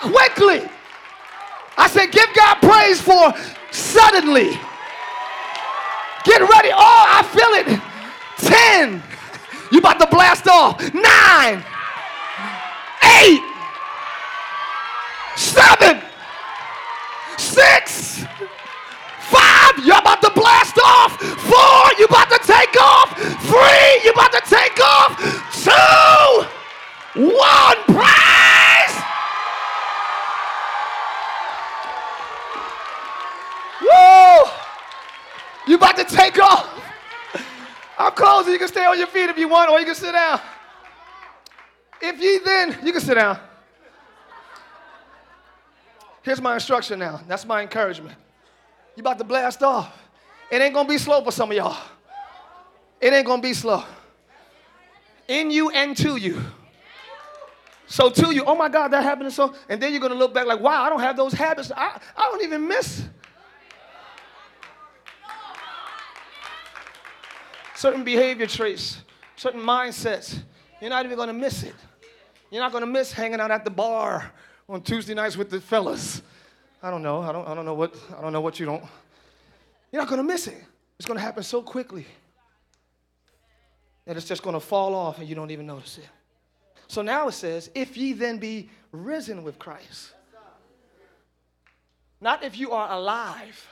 [0.00, 0.68] quickly.
[1.76, 3.34] I said, give God praise for
[3.72, 4.50] suddenly.
[6.24, 6.70] Get ready.
[6.70, 7.80] Oh, I feel it.
[8.38, 9.02] Ten.
[9.72, 10.78] You about to blast off.
[10.94, 11.64] Nine.
[13.18, 13.40] Eight.
[15.36, 16.02] Seven.
[17.38, 18.24] Six.
[19.30, 21.20] Five, you're about to blast off.
[21.20, 23.16] Four, you're about to take off.
[23.46, 25.16] Three, you're about to take off.
[25.62, 26.46] Two,
[27.22, 28.94] one, praise.
[33.82, 34.50] Woo!
[35.66, 36.68] You about to take off.
[37.98, 38.52] I'm closing.
[38.52, 40.40] You can stay on your feet if you want, or you can sit down.
[42.00, 43.38] If ye then, you can sit down.
[46.22, 47.20] Here's my instruction now.
[47.28, 48.16] That's my encouragement.
[49.00, 49.98] You about to blast off.
[50.50, 51.74] It ain't gonna be slow for some of y'all.
[53.00, 53.82] It ain't gonna be slow.
[55.26, 56.38] In you and to you.
[57.86, 59.32] So to you, oh my God, that happened.
[59.32, 61.72] So, and then you're gonna look back like, wow, I don't have those habits.
[61.74, 63.04] I, I don't even miss
[67.74, 69.00] certain behavior traits,
[69.36, 70.42] certain mindsets.
[70.78, 71.74] You're not even gonna miss it.
[72.50, 74.30] You're not gonna miss hanging out at the bar
[74.68, 76.20] on Tuesday nights with the fellas.
[76.82, 77.20] I don't know.
[77.20, 78.84] I don't, I don't know what I don't know what you don't.
[79.92, 80.62] You're not gonna miss it.
[80.98, 82.06] It's gonna happen so quickly
[84.06, 86.08] that it's just gonna fall off and you don't even notice it.
[86.88, 90.12] So now it says, if ye then be risen with Christ.
[92.20, 93.66] Not if you are alive,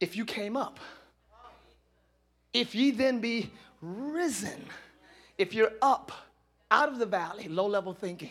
[0.00, 0.80] if you came up.
[2.52, 3.50] If ye then be
[3.82, 4.64] risen,
[5.38, 6.12] if you're up
[6.70, 8.30] out of the valley, low level thinking,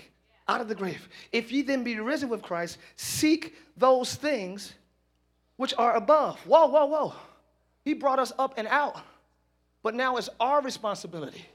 [0.49, 1.07] out of the grave.
[1.31, 4.73] If ye then be risen with Christ, seek those things
[5.57, 6.39] which are above.
[6.39, 7.13] Whoa, whoa, whoa.
[7.85, 8.99] He brought us up and out,
[9.83, 11.45] but now it's our responsibility.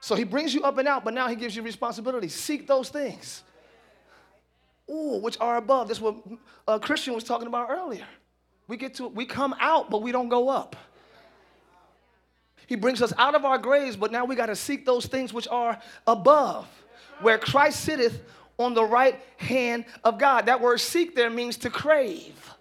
[0.00, 2.28] So he brings you up and out, but now he gives you responsibility.
[2.28, 3.42] Seek those things.
[4.88, 5.88] Ooh, which are above.
[5.88, 6.16] That's what
[6.68, 8.06] a uh, Christian was talking about earlier.
[8.68, 10.76] We get to we come out, but we don't go up.
[12.66, 15.32] He brings us out of our graves, but now we got to seek those things
[15.32, 16.68] which are above
[17.20, 18.22] where Christ sitteth
[18.58, 20.46] on the right hand of God.
[20.46, 22.54] That word seek there means to crave.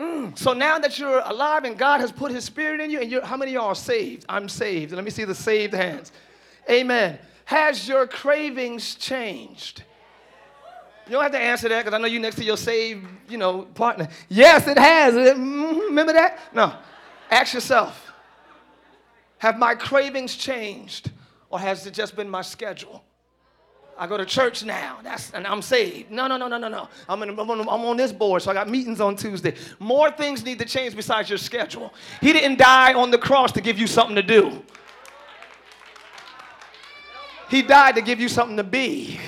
[0.00, 0.38] Mm.
[0.38, 3.36] So now that you're alive and God has put his spirit in you, and how
[3.36, 4.24] many of y'all are saved?
[4.28, 4.92] I'm saved.
[4.92, 6.12] Let me see the saved hands.
[6.70, 7.18] Amen.
[7.44, 9.82] Has your cravings changed?
[11.06, 13.38] You don't have to answer that because I know you next to your saved, you
[13.38, 14.08] know, partner.
[14.28, 15.14] Yes, it has.
[15.14, 15.78] Mm-hmm.
[15.80, 16.54] Remember that?
[16.54, 16.74] No.
[17.30, 18.12] Ask yourself,
[19.38, 21.10] have my cravings changed
[21.50, 23.04] or has it just been my schedule?
[23.98, 24.98] I go to church now.
[25.02, 26.10] That's and I'm saved.
[26.10, 26.88] No, no, no, no, no, no.
[27.08, 29.54] I'm, in, I'm, on, I'm on this board, so I got meetings on Tuesday.
[29.80, 31.92] More things need to change besides your schedule.
[32.20, 34.62] He didn't die on the cross to give you something to do.
[37.50, 39.18] He died to give you something to be.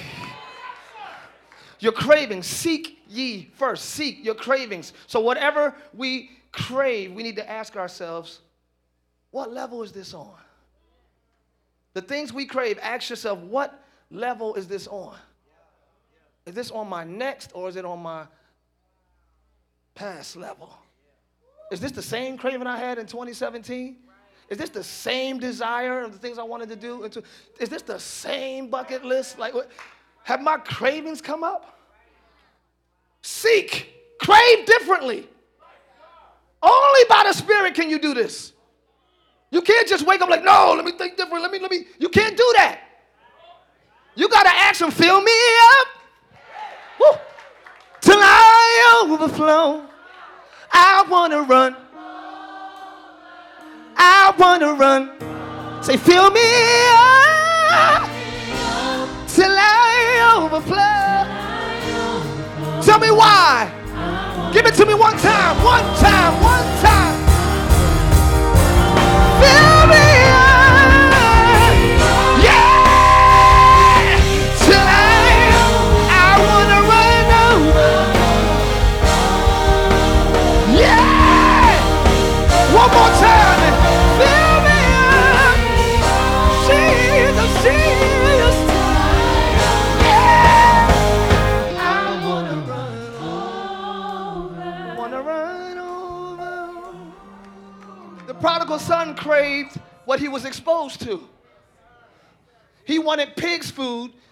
[1.81, 3.87] Your cravings, seek ye first.
[3.87, 4.93] Seek your cravings.
[5.07, 8.41] So whatever we crave, we need to ask ourselves,
[9.31, 10.35] what level is this on?
[12.01, 15.15] The things we crave, ask yourself, what level is this on?
[16.47, 18.25] Is this on my next or is it on my
[19.95, 20.75] past level?
[21.71, 23.99] Is this the same craving I had in 2017?
[24.49, 27.05] Is this the same desire of the things I wanted to do?
[27.61, 29.39] Is this the same bucket list?
[29.39, 29.71] Like, what?
[30.23, 31.79] have my cravings come up?
[33.21, 35.29] Seek, crave differently.
[36.63, 38.55] Only by the Spirit can you do this.
[39.51, 41.43] You can't just wake up like, no, let me think different.
[41.43, 41.85] Let me, let me.
[41.99, 42.81] You can't do that.
[44.15, 45.89] You got to ask him, fill me up
[47.01, 47.19] Woo.
[48.01, 49.87] till I overflow.
[50.73, 51.77] I want to run.
[53.97, 55.11] I want to run.
[55.83, 56.41] Say, fill me
[56.93, 58.09] up
[59.29, 61.01] till I overflow.
[62.83, 63.71] Tell me why.
[64.53, 67.20] Give it to me one time, one time, one time.
[69.41, 69.70] Fill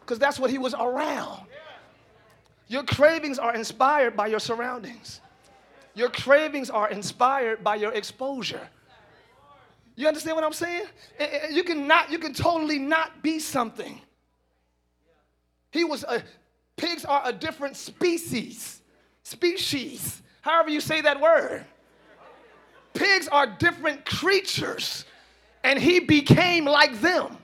[0.08, 1.42] because that's what he was around.
[2.66, 5.20] Your cravings are inspired by your surroundings.
[5.94, 8.66] Your cravings are inspired by your exposure.
[9.96, 10.86] You understand what I'm saying?
[11.50, 14.00] You can not, you can totally not be something.
[15.72, 16.22] He was a,
[16.78, 18.80] pigs are a different species.
[19.24, 20.22] Species.
[20.40, 21.66] However you say that word.
[22.94, 25.04] Pigs are different creatures,
[25.62, 27.36] and he became like them.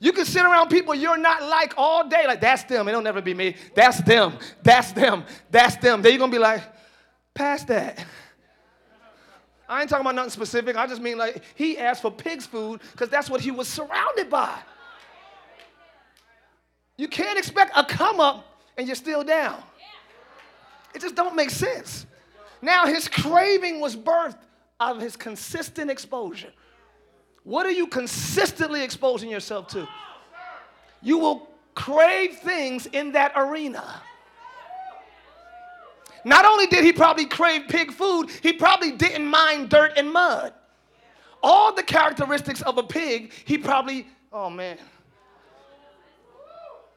[0.00, 2.88] You can sit around people you're not like all day, like, that's them.
[2.88, 3.54] It'll never be me.
[3.74, 4.38] That's them.
[4.62, 5.24] That's them.
[5.50, 6.00] That's them.
[6.00, 6.62] Then you're going to be like,
[7.34, 8.04] past that.
[9.68, 10.76] I ain't talking about nothing specific.
[10.76, 14.28] I just mean like he asked for pig's food because that's what he was surrounded
[14.28, 14.58] by.
[16.96, 18.44] You can't expect a come up
[18.76, 19.62] and you're still down.
[20.92, 22.04] It just don't make sense.
[22.60, 24.38] Now his craving was birthed
[24.80, 26.52] out of his consistent exposure.
[27.44, 29.88] What are you consistently exposing yourself to?
[31.02, 34.02] You will crave things in that arena.
[36.24, 40.52] Not only did he probably crave pig food, he probably didn't mind dirt and mud.
[41.42, 44.78] All the characteristics of a pig, he probably, oh man.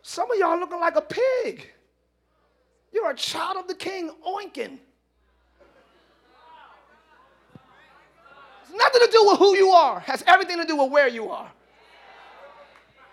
[0.02, 1.72] Some of y'all looking like a pig.
[2.92, 4.80] You're a child of the king, oinking.
[8.74, 11.52] Nothing to do with who you are, has everything to do with where you are.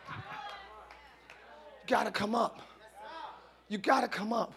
[0.09, 2.61] You gotta come up.
[3.69, 4.53] You gotta come up.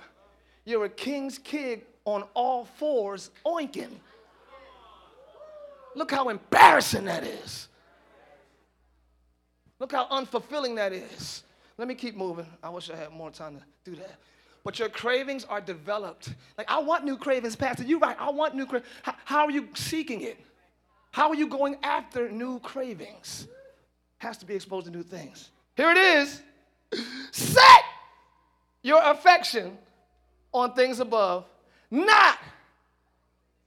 [0.65, 3.91] You're a king's kid on all fours, oinking.
[5.95, 7.67] Look how embarrassing that is.
[9.79, 11.43] Look how unfulfilling that is.
[11.77, 12.45] Let me keep moving.
[12.63, 14.15] I wish I had more time to do that.
[14.63, 16.33] But your cravings are developed.
[16.57, 17.83] Like, I want new cravings, Pastor.
[17.83, 18.15] You're right.
[18.19, 18.91] I want new cravings.
[19.01, 20.39] How, how are you seeking it?
[21.13, 23.47] How are you going after new cravings?
[24.17, 25.51] Has to be exposed to new things.
[25.77, 26.41] Here it is.
[27.31, 27.83] Set
[28.81, 29.77] your affection
[30.51, 31.45] on things above,
[31.91, 32.39] not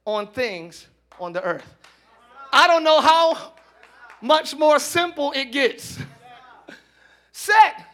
[0.05, 0.87] on things
[1.21, 1.73] on the earth.
[2.51, 3.53] I don't know how
[4.21, 5.99] much more simple it gets.
[7.31, 7.85] Set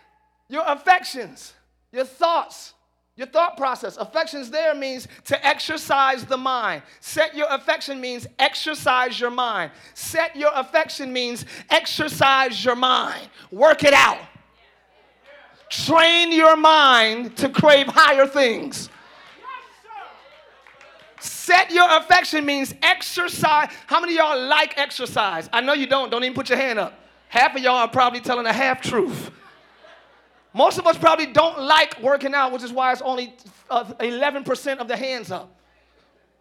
[0.49, 1.54] your affections,
[1.91, 2.74] your thoughts,
[3.16, 3.97] your thought process.
[3.97, 6.82] Affections there means to exercise the mind.
[6.99, 9.72] Set your affection means exercise your mind.
[9.93, 13.30] Set your affection means exercise your mind.
[13.51, 14.18] Work it out.
[15.70, 18.89] Train your mind to crave higher things.
[21.20, 23.70] Set your affection means exercise.
[23.88, 25.49] How many of y'all like exercise?
[25.53, 26.09] I know you don't.
[26.09, 26.99] Don't even put your hand up.
[27.30, 29.32] Half of y'all are probably telling a half truth.
[30.54, 33.34] Most of us probably don't like working out, which is why it's only
[33.70, 35.56] uh, 11% of the hands up.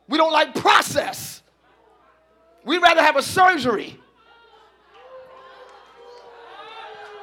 [0.06, 1.42] We don't like process.
[2.64, 3.98] We'd rather have a surgery.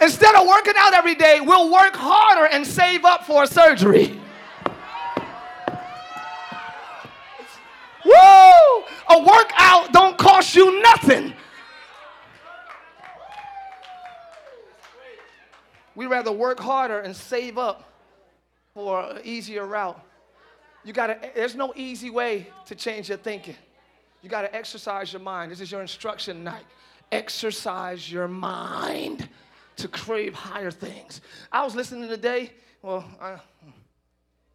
[0.02, 4.20] Instead of working out every day, we'll work harder and save up for a surgery.
[8.06, 8.84] Woo!
[9.10, 11.34] A workout don't cost you nothing.
[16.00, 17.84] We rather work harder and save up
[18.74, 20.00] for an easier route.
[20.86, 23.58] You gotta, there's no easy way to change your thinking.
[24.22, 25.52] You gotta exercise your mind.
[25.52, 26.64] This is your instruction night.
[27.12, 29.28] Exercise your mind
[29.76, 31.20] to crave higher things.
[31.52, 33.36] I was listening today, well, I,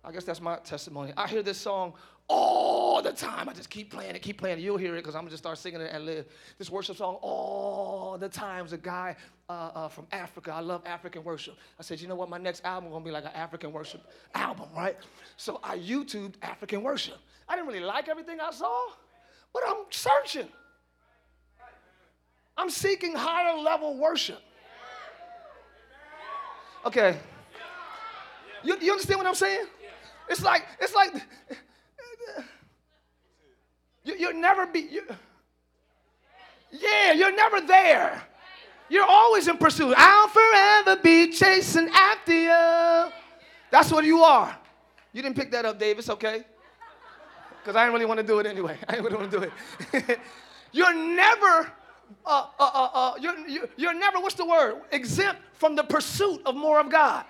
[0.03, 1.13] I guess that's my testimony.
[1.15, 1.93] I hear this song
[2.29, 3.49] all the time.
[3.49, 4.63] I just keep playing it, keep playing it.
[4.63, 6.27] You'll hear it because I'm gonna just start singing it and live.
[6.59, 8.61] This worship song all the time.
[8.61, 9.17] There's a guy
[9.49, 10.53] uh, uh, from Africa.
[10.53, 11.57] I love African worship.
[11.79, 12.29] I said, you know what?
[12.29, 14.03] My next album gonna be like an African worship
[14.35, 14.97] album, right?
[15.37, 17.19] So I YouTubed African worship.
[17.49, 18.87] I didn't really like everything I saw,
[19.53, 20.49] but I'm searching.
[22.57, 24.41] I'm seeking higher level worship.
[26.87, 27.19] Okay.
[28.63, 29.67] You, you understand what I'm saying?
[30.29, 31.15] It's like, it's like,
[34.05, 35.03] you, you'll never be, you,
[36.71, 38.23] yeah, you're never there.
[38.89, 39.95] You're always in pursuit.
[39.97, 43.13] I'll forever be chasing after you.
[43.71, 44.57] That's what you are.
[45.13, 45.99] You didn't pick that up, Dave.
[45.99, 46.45] It's okay.
[47.63, 48.77] Because I didn't really want to do it anyway.
[48.89, 50.21] I didn't really want to do it.
[50.73, 51.73] you're never,
[52.27, 54.83] uh, uh, uh, uh, you're, you're never, what's the word?
[54.93, 57.25] Exempt from the pursuit of more of God.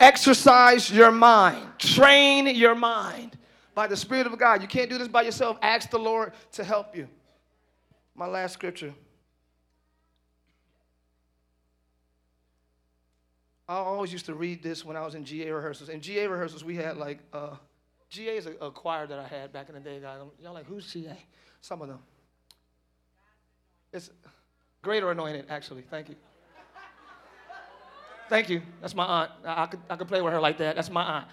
[0.00, 3.36] Exercise your mind, train your mind
[3.80, 4.60] by the Spirit of God.
[4.60, 5.56] You can't do this by yourself.
[5.62, 7.08] Ask the Lord to help you.
[8.14, 8.92] My last scripture.
[13.66, 15.88] I always used to read this when I was in GA rehearsals.
[15.88, 17.56] In GA rehearsals, we had like, uh,
[18.10, 19.98] GA is a, a, choir that I had back in the day.
[20.42, 21.16] Y'all like, who's GA?
[21.62, 22.00] Some of them.
[23.94, 24.10] It's
[24.82, 25.84] Greater Anointing, actually.
[25.90, 26.16] Thank you.
[28.28, 28.60] Thank you.
[28.82, 29.30] That's my aunt.
[29.42, 30.76] I, I, could, I could play with her like that.
[30.76, 31.28] That's my aunt.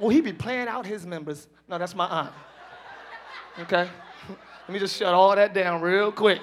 [0.00, 1.46] Well, he be playing out his members.
[1.68, 2.32] No, that's my aunt.
[3.60, 3.88] Okay?
[4.28, 6.40] Let me just shut all that down real quick.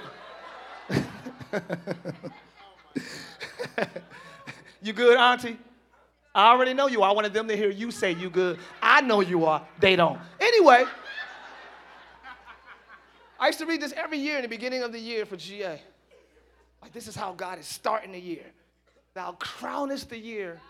[4.82, 5.58] you good, Auntie?
[6.34, 7.02] I already know you.
[7.02, 8.60] I wanted them to hear you say you good.
[8.82, 9.68] I know you are.
[9.80, 10.20] They don't.
[10.40, 10.86] Anyway,
[13.40, 15.82] I used to read this every year in the beginning of the year for GA.
[16.82, 18.46] Like, this is how God is starting the year.
[19.14, 20.62] Thou crownest the year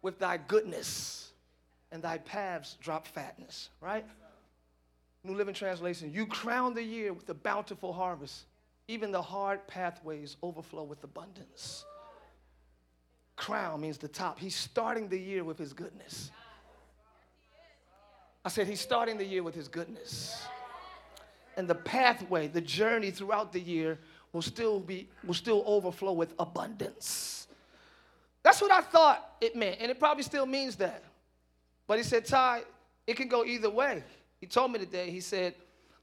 [0.00, 1.31] with thy goodness,
[1.92, 4.04] and thy paths drop fatness, right?
[5.22, 8.46] New Living Translation, you crown the year with a bountiful harvest.
[8.88, 11.84] Even the hard pathways overflow with abundance.
[13.36, 14.38] Crown means the top.
[14.38, 16.32] He's starting the year with his goodness.
[18.44, 20.44] I said, He's starting the year with his goodness.
[21.56, 24.00] And the pathway, the journey throughout the year
[24.32, 27.46] will still be, will still overflow with abundance.
[28.42, 31.04] That's what I thought it meant, and it probably still means that.
[31.92, 32.62] But he said, Tye,
[33.06, 34.02] it can go either way.
[34.40, 35.54] He told me today, he said,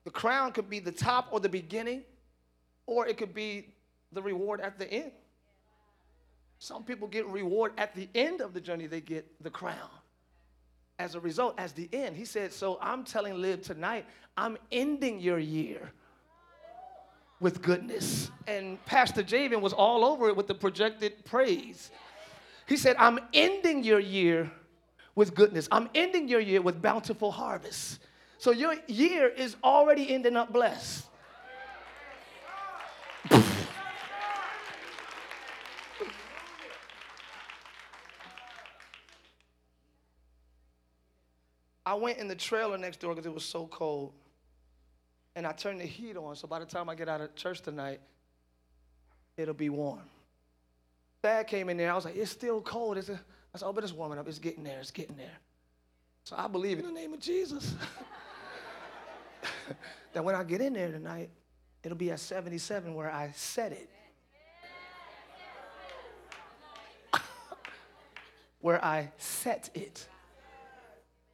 [0.04, 2.04] the crown could be the top or the beginning,
[2.86, 3.74] or it could be
[4.12, 5.12] the reward at the end.
[6.60, 9.90] Some people get reward at the end of the journey, they get the crown.
[11.00, 14.06] As a result, as the end, he said, So I'm telling Liv tonight,
[14.38, 15.92] I'm ending your year
[17.40, 18.30] with goodness.
[18.46, 21.90] And Pastor Javen was all over it with the projected praise.
[22.68, 24.52] He said, I'm ending your year
[25.16, 25.68] with goodness.
[25.72, 28.00] I'm ending your year with bountiful harvest.
[28.38, 31.06] So your year is already ending up blessed.
[41.86, 44.14] I went in the trailer next door because it was so cold.
[45.36, 47.62] And I turned the heat on, so by the time I get out of church
[47.62, 48.00] tonight,
[49.38, 50.02] it'll be warm.
[51.24, 51.92] Dad came in there.
[51.92, 53.00] I was like, it's still cold.
[53.00, 53.20] It's a,
[53.54, 54.28] I said, oh, but it's warming up.
[54.28, 54.80] It's getting there.
[54.80, 55.38] It's getting there.
[56.24, 57.74] So I believe in the name of Jesus
[60.14, 61.30] that when I get in there tonight,
[61.84, 63.90] it'll be at 77 where I set it.
[68.62, 70.08] where I set it.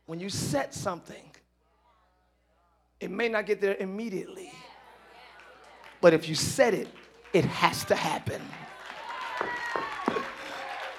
[0.06, 1.32] When you set something,
[3.00, 4.52] it may not get there immediately.
[6.00, 6.88] But if you set it,
[7.34, 8.42] it has to happen.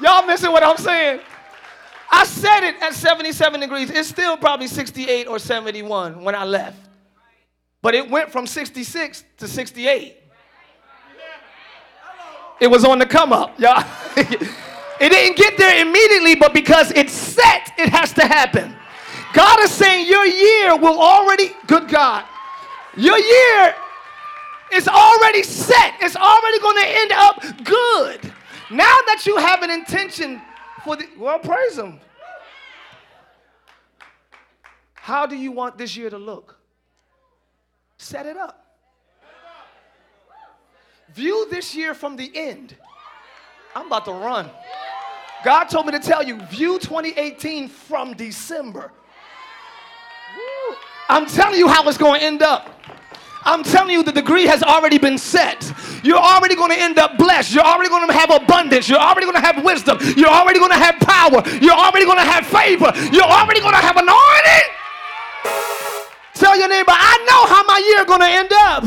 [0.00, 1.20] Y'all missing what I'm saying?
[2.10, 3.90] I said it at 77 degrees.
[3.90, 6.78] It's still probably 68 or 71 when I left.
[7.82, 10.16] But it went from 66 to 68.
[12.58, 13.84] It was on the come up, y'all.
[14.16, 18.74] it didn't get there immediately, but because it's set, it has to happen.
[19.34, 22.24] God is saying your year will already, good God,
[22.96, 23.74] your year
[24.72, 25.94] is already set.
[26.00, 28.32] It's already going to end up good.
[28.70, 30.42] Now that you have an intention
[30.84, 32.00] for the, well, praise Him.
[34.94, 36.58] How do you want this year to look?
[37.96, 38.66] Set it up.
[41.14, 42.76] View this year from the end.
[43.74, 44.50] I'm about to run.
[45.44, 48.90] God told me to tell you, view 2018 from December.
[51.08, 52.68] I'm telling you how it's going to end up.
[53.46, 55.72] I'm telling you, the degree has already been set.
[56.02, 57.54] You're already going to end up blessed.
[57.54, 58.88] You're already going to have abundance.
[58.88, 59.98] You're already going to have wisdom.
[60.16, 61.42] You're already going to have power.
[61.60, 62.92] You're already going to have favor.
[63.12, 64.76] You're already going to have anointing.
[66.34, 68.84] Tell your neighbor, I know how my year going to end up.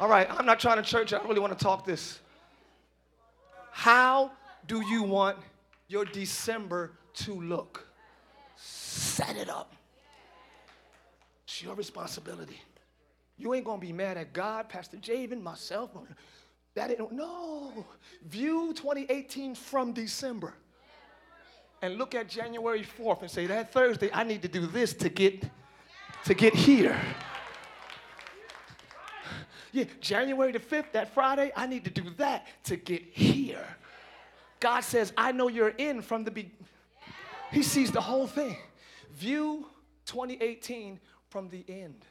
[0.00, 1.12] All right, I'm not trying to church.
[1.12, 2.20] I really want to talk this.
[3.72, 4.30] How
[4.66, 5.36] do you want
[5.88, 7.88] your December to look?
[8.56, 9.74] Set it up.
[11.44, 12.60] It's your responsibility.
[13.38, 15.90] You ain't gonna be mad at God, Pastor Javen, myself.
[16.74, 17.86] That ain't no.
[18.26, 20.54] View 2018 from December.
[21.80, 25.08] And look at January 4th and say, that Thursday, I need to do this to
[25.08, 25.44] get
[26.24, 27.00] to get here.
[29.70, 33.64] Yeah, January the 5th, that Friday, I need to do that to get here.
[34.60, 36.56] God says, I know you're in from the beginning.
[37.52, 38.56] He sees the whole thing.
[39.14, 39.66] View
[40.06, 42.04] 2018 from the end.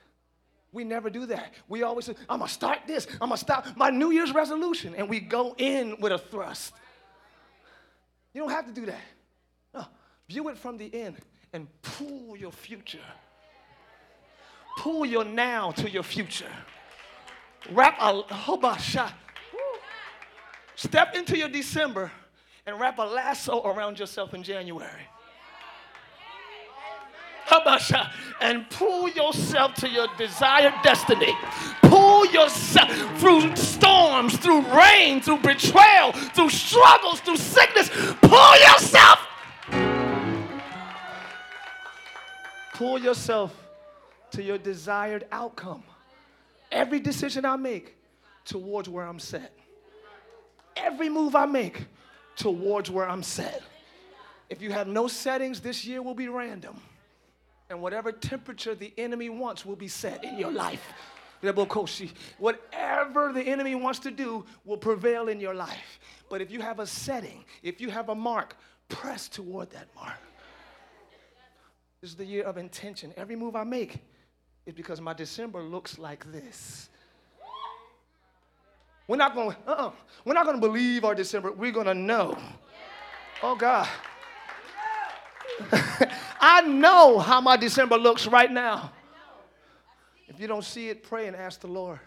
[0.78, 1.55] We never do that.
[1.67, 5.09] We always say, I'm gonna start this, I'm gonna stop my New Year's resolution, and
[5.09, 6.71] we go in with a thrust.
[8.32, 9.01] You don't have to do that.
[9.73, 9.88] No,
[10.30, 11.15] view it from the end
[11.51, 12.99] and pull your future.
[14.78, 16.51] Pull your now to your future.
[17.71, 19.13] Wrap a hoba shot.
[20.75, 22.11] Step into your December
[22.67, 25.07] and wrap a lasso around yourself in January.
[27.48, 31.34] Habasha, and pull yourself to your desired destiny.
[31.84, 37.89] Pull yourself through storms, through rain, through betrayal, through struggles, through sickness.
[38.22, 39.20] Pull yourself.
[42.74, 43.56] Pull yourself
[44.32, 45.84] to your desired outcome
[46.72, 47.95] every decision I make
[48.45, 49.54] towards where I'm set.
[50.76, 51.86] Every move I make
[52.36, 53.64] towards where I'm set.
[54.50, 56.80] If you have no settings, this year will be random.
[57.70, 60.93] And whatever temperature the enemy wants will be set in your life.
[62.39, 65.99] Whatever the enemy wants to do will prevail in your life.
[66.30, 68.55] But if you have a setting, if you have a mark,
[68.89, 70.18] press toward that mark.
[72.01, 73.13] This is the year of intention.
[73.18, 73.99] Every move I make
[74.65, 76.89] is because my December looks like this.
[79.07, 79.91] We're not going, uh-uh.
[80.26, 81.51] We're not going to believe our December.
[81.51, 82.38] We're going to know.
[83.41, 83.88] Oh, God.
[86.50, 88.93] I know how my December looks right now.
[90.30, 92.00] If you don't see it, pray and ask the Lord.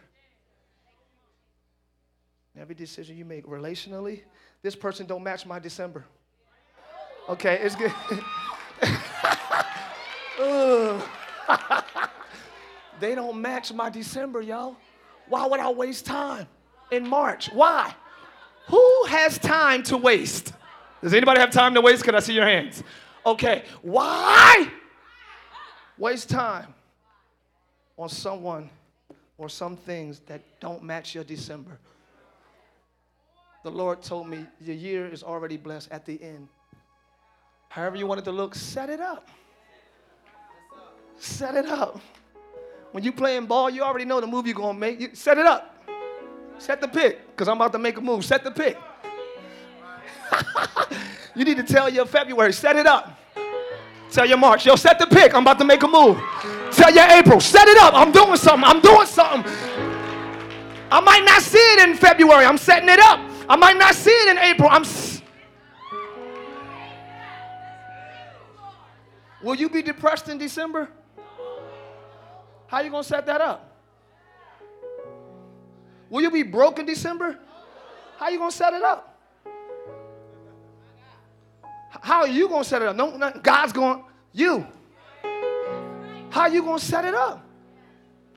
[2.58, 4.22] Every decision you make relationally,
[4.62, 6.06] this person don't match my December.
[7.28, 7.92] Okay, it's good.
[13.00, 14.76] They don't match my December, y'all.
[15.28, 16.46] Why would I waste time
[16.90, 17.50] in March?
[17.52, 17.94] Why?
[18.68, 20.52] Who has time to waste?
[21.02, 22.04] Does anybody have time to waste?
[22.04, 22.82] Can I see your hands?
[23.24, 24.70] Okay, why
[25.98, 26.72] waste time
[27.98, 28.70] on someone
[29.36, 31.78] or some things that don't match your December?
[33.62, 36.48] The Lord told me your year is already blessed at the end.
[37.68, 39.28] However, you want it to look, set it up.
[41.18, 42.00] Set it up.
[42.92, 44.98] When you playing ball, you already know the move you're gonna make.
[44.98, 45.76] You set it up.
[46.58, 48.24] Set the pick, because I'm about to make a move.
[48.24, 48.78] Set the pick.
[51.34, 53.16] you need to tell your February, set it up.
[54.10, 55.34] Tell your March, yo, set the pick.
[55.34, 56.18] I'm about to make a move.
[56.72, 57.94] Tell your April, set it up.
[57.94, 58.64] I'm doing something.
[58.64, 59.50] I'm doing something.
[60.92, 62.44] I might not see it in February.
[62.44, 63.20] I'm setting it up.
[63.48, 64.68] I might not see it in April.
[64.70, 64.82] I'm.
[64.82, 65.22] S-
[69.42, 70.88] Will you be depressed in December?
[72.66, 73.76] How you to set that up?
[76.10, 77.38] Will you be broke in December?
[78.18, 79.09] How you to set it up?
[81.90, 82.96] How are you going to set it up?
[82.96, 84.66] No, no, God's going, you.
[86.30, 87.44] How are you going to set it up?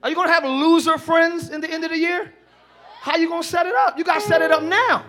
[0.01, 2.34] Are you going to have loser friends in the end of the year?
[3.01, 3.97] How are you going to set it up?
[3.97, 5.06] You got to set it up now.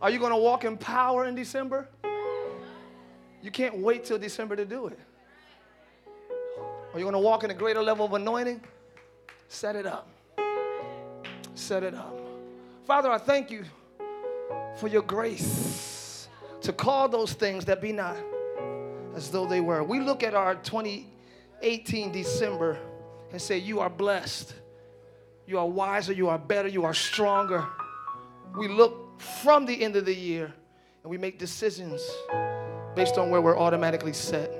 [0.00, 1.88] Are you going to walk in power in December?
[3.42, 4.98] You can't wait till December to do it.
[6.92, 8.62] Are you going to walk in a greater level of anointing?
[9.48, 10.08] Set it up.
[11.54, 12.16] set it up.
[12.86, 13.64] Father, I thank you
[14.76, 16.28] for your grace
[16.60, 18.16] to call those things that be not
[19.14, 19.82] as though they were.
[19.82, 22.78] We look at our 2018 December
[23.30, 24.54] and say, You are blessed.
[25.46, 26.12] You are wiser.
[26.12, 26.68] You are better.
[26.68, 27.66] You are stronger.
[28.56, 30.52] We look from the end of the year
[31.02, 32.00] and we make decisions
[32.96, 34.50] based on where we're automatically set.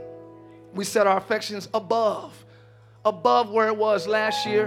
[0.75, 2.45] We set our affections above,
[3.05, 4.67] above where it was last year,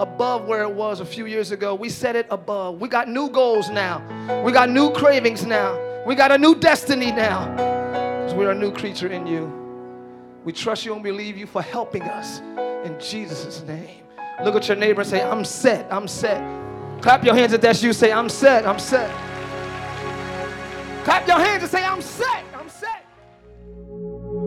[0.00, 1.74] above where it was a few years ago.
[1.74, 2.80] We set it above.
[2.80, 4.02] We got new goals now.
[4.42, 5.78] We got new cravings now.
[6.06, 7.44] We got a new destiny now.
[7.52, 9.52] Because we're a new creature in you.
[10.42, 12.40] We trust you and believe you for helping us
[12.84, 14.02] in Jesus' name.
[14.42, 16.40] Look at your neighbor and say, I'm set, I'm set.
[17.02, 17.92] Clap your hands if that's you.
[17.92, 19.10] Say, I'm set, I'm set.
[21.04, 22.49] Clap your hands and say, I'm set, I'm set.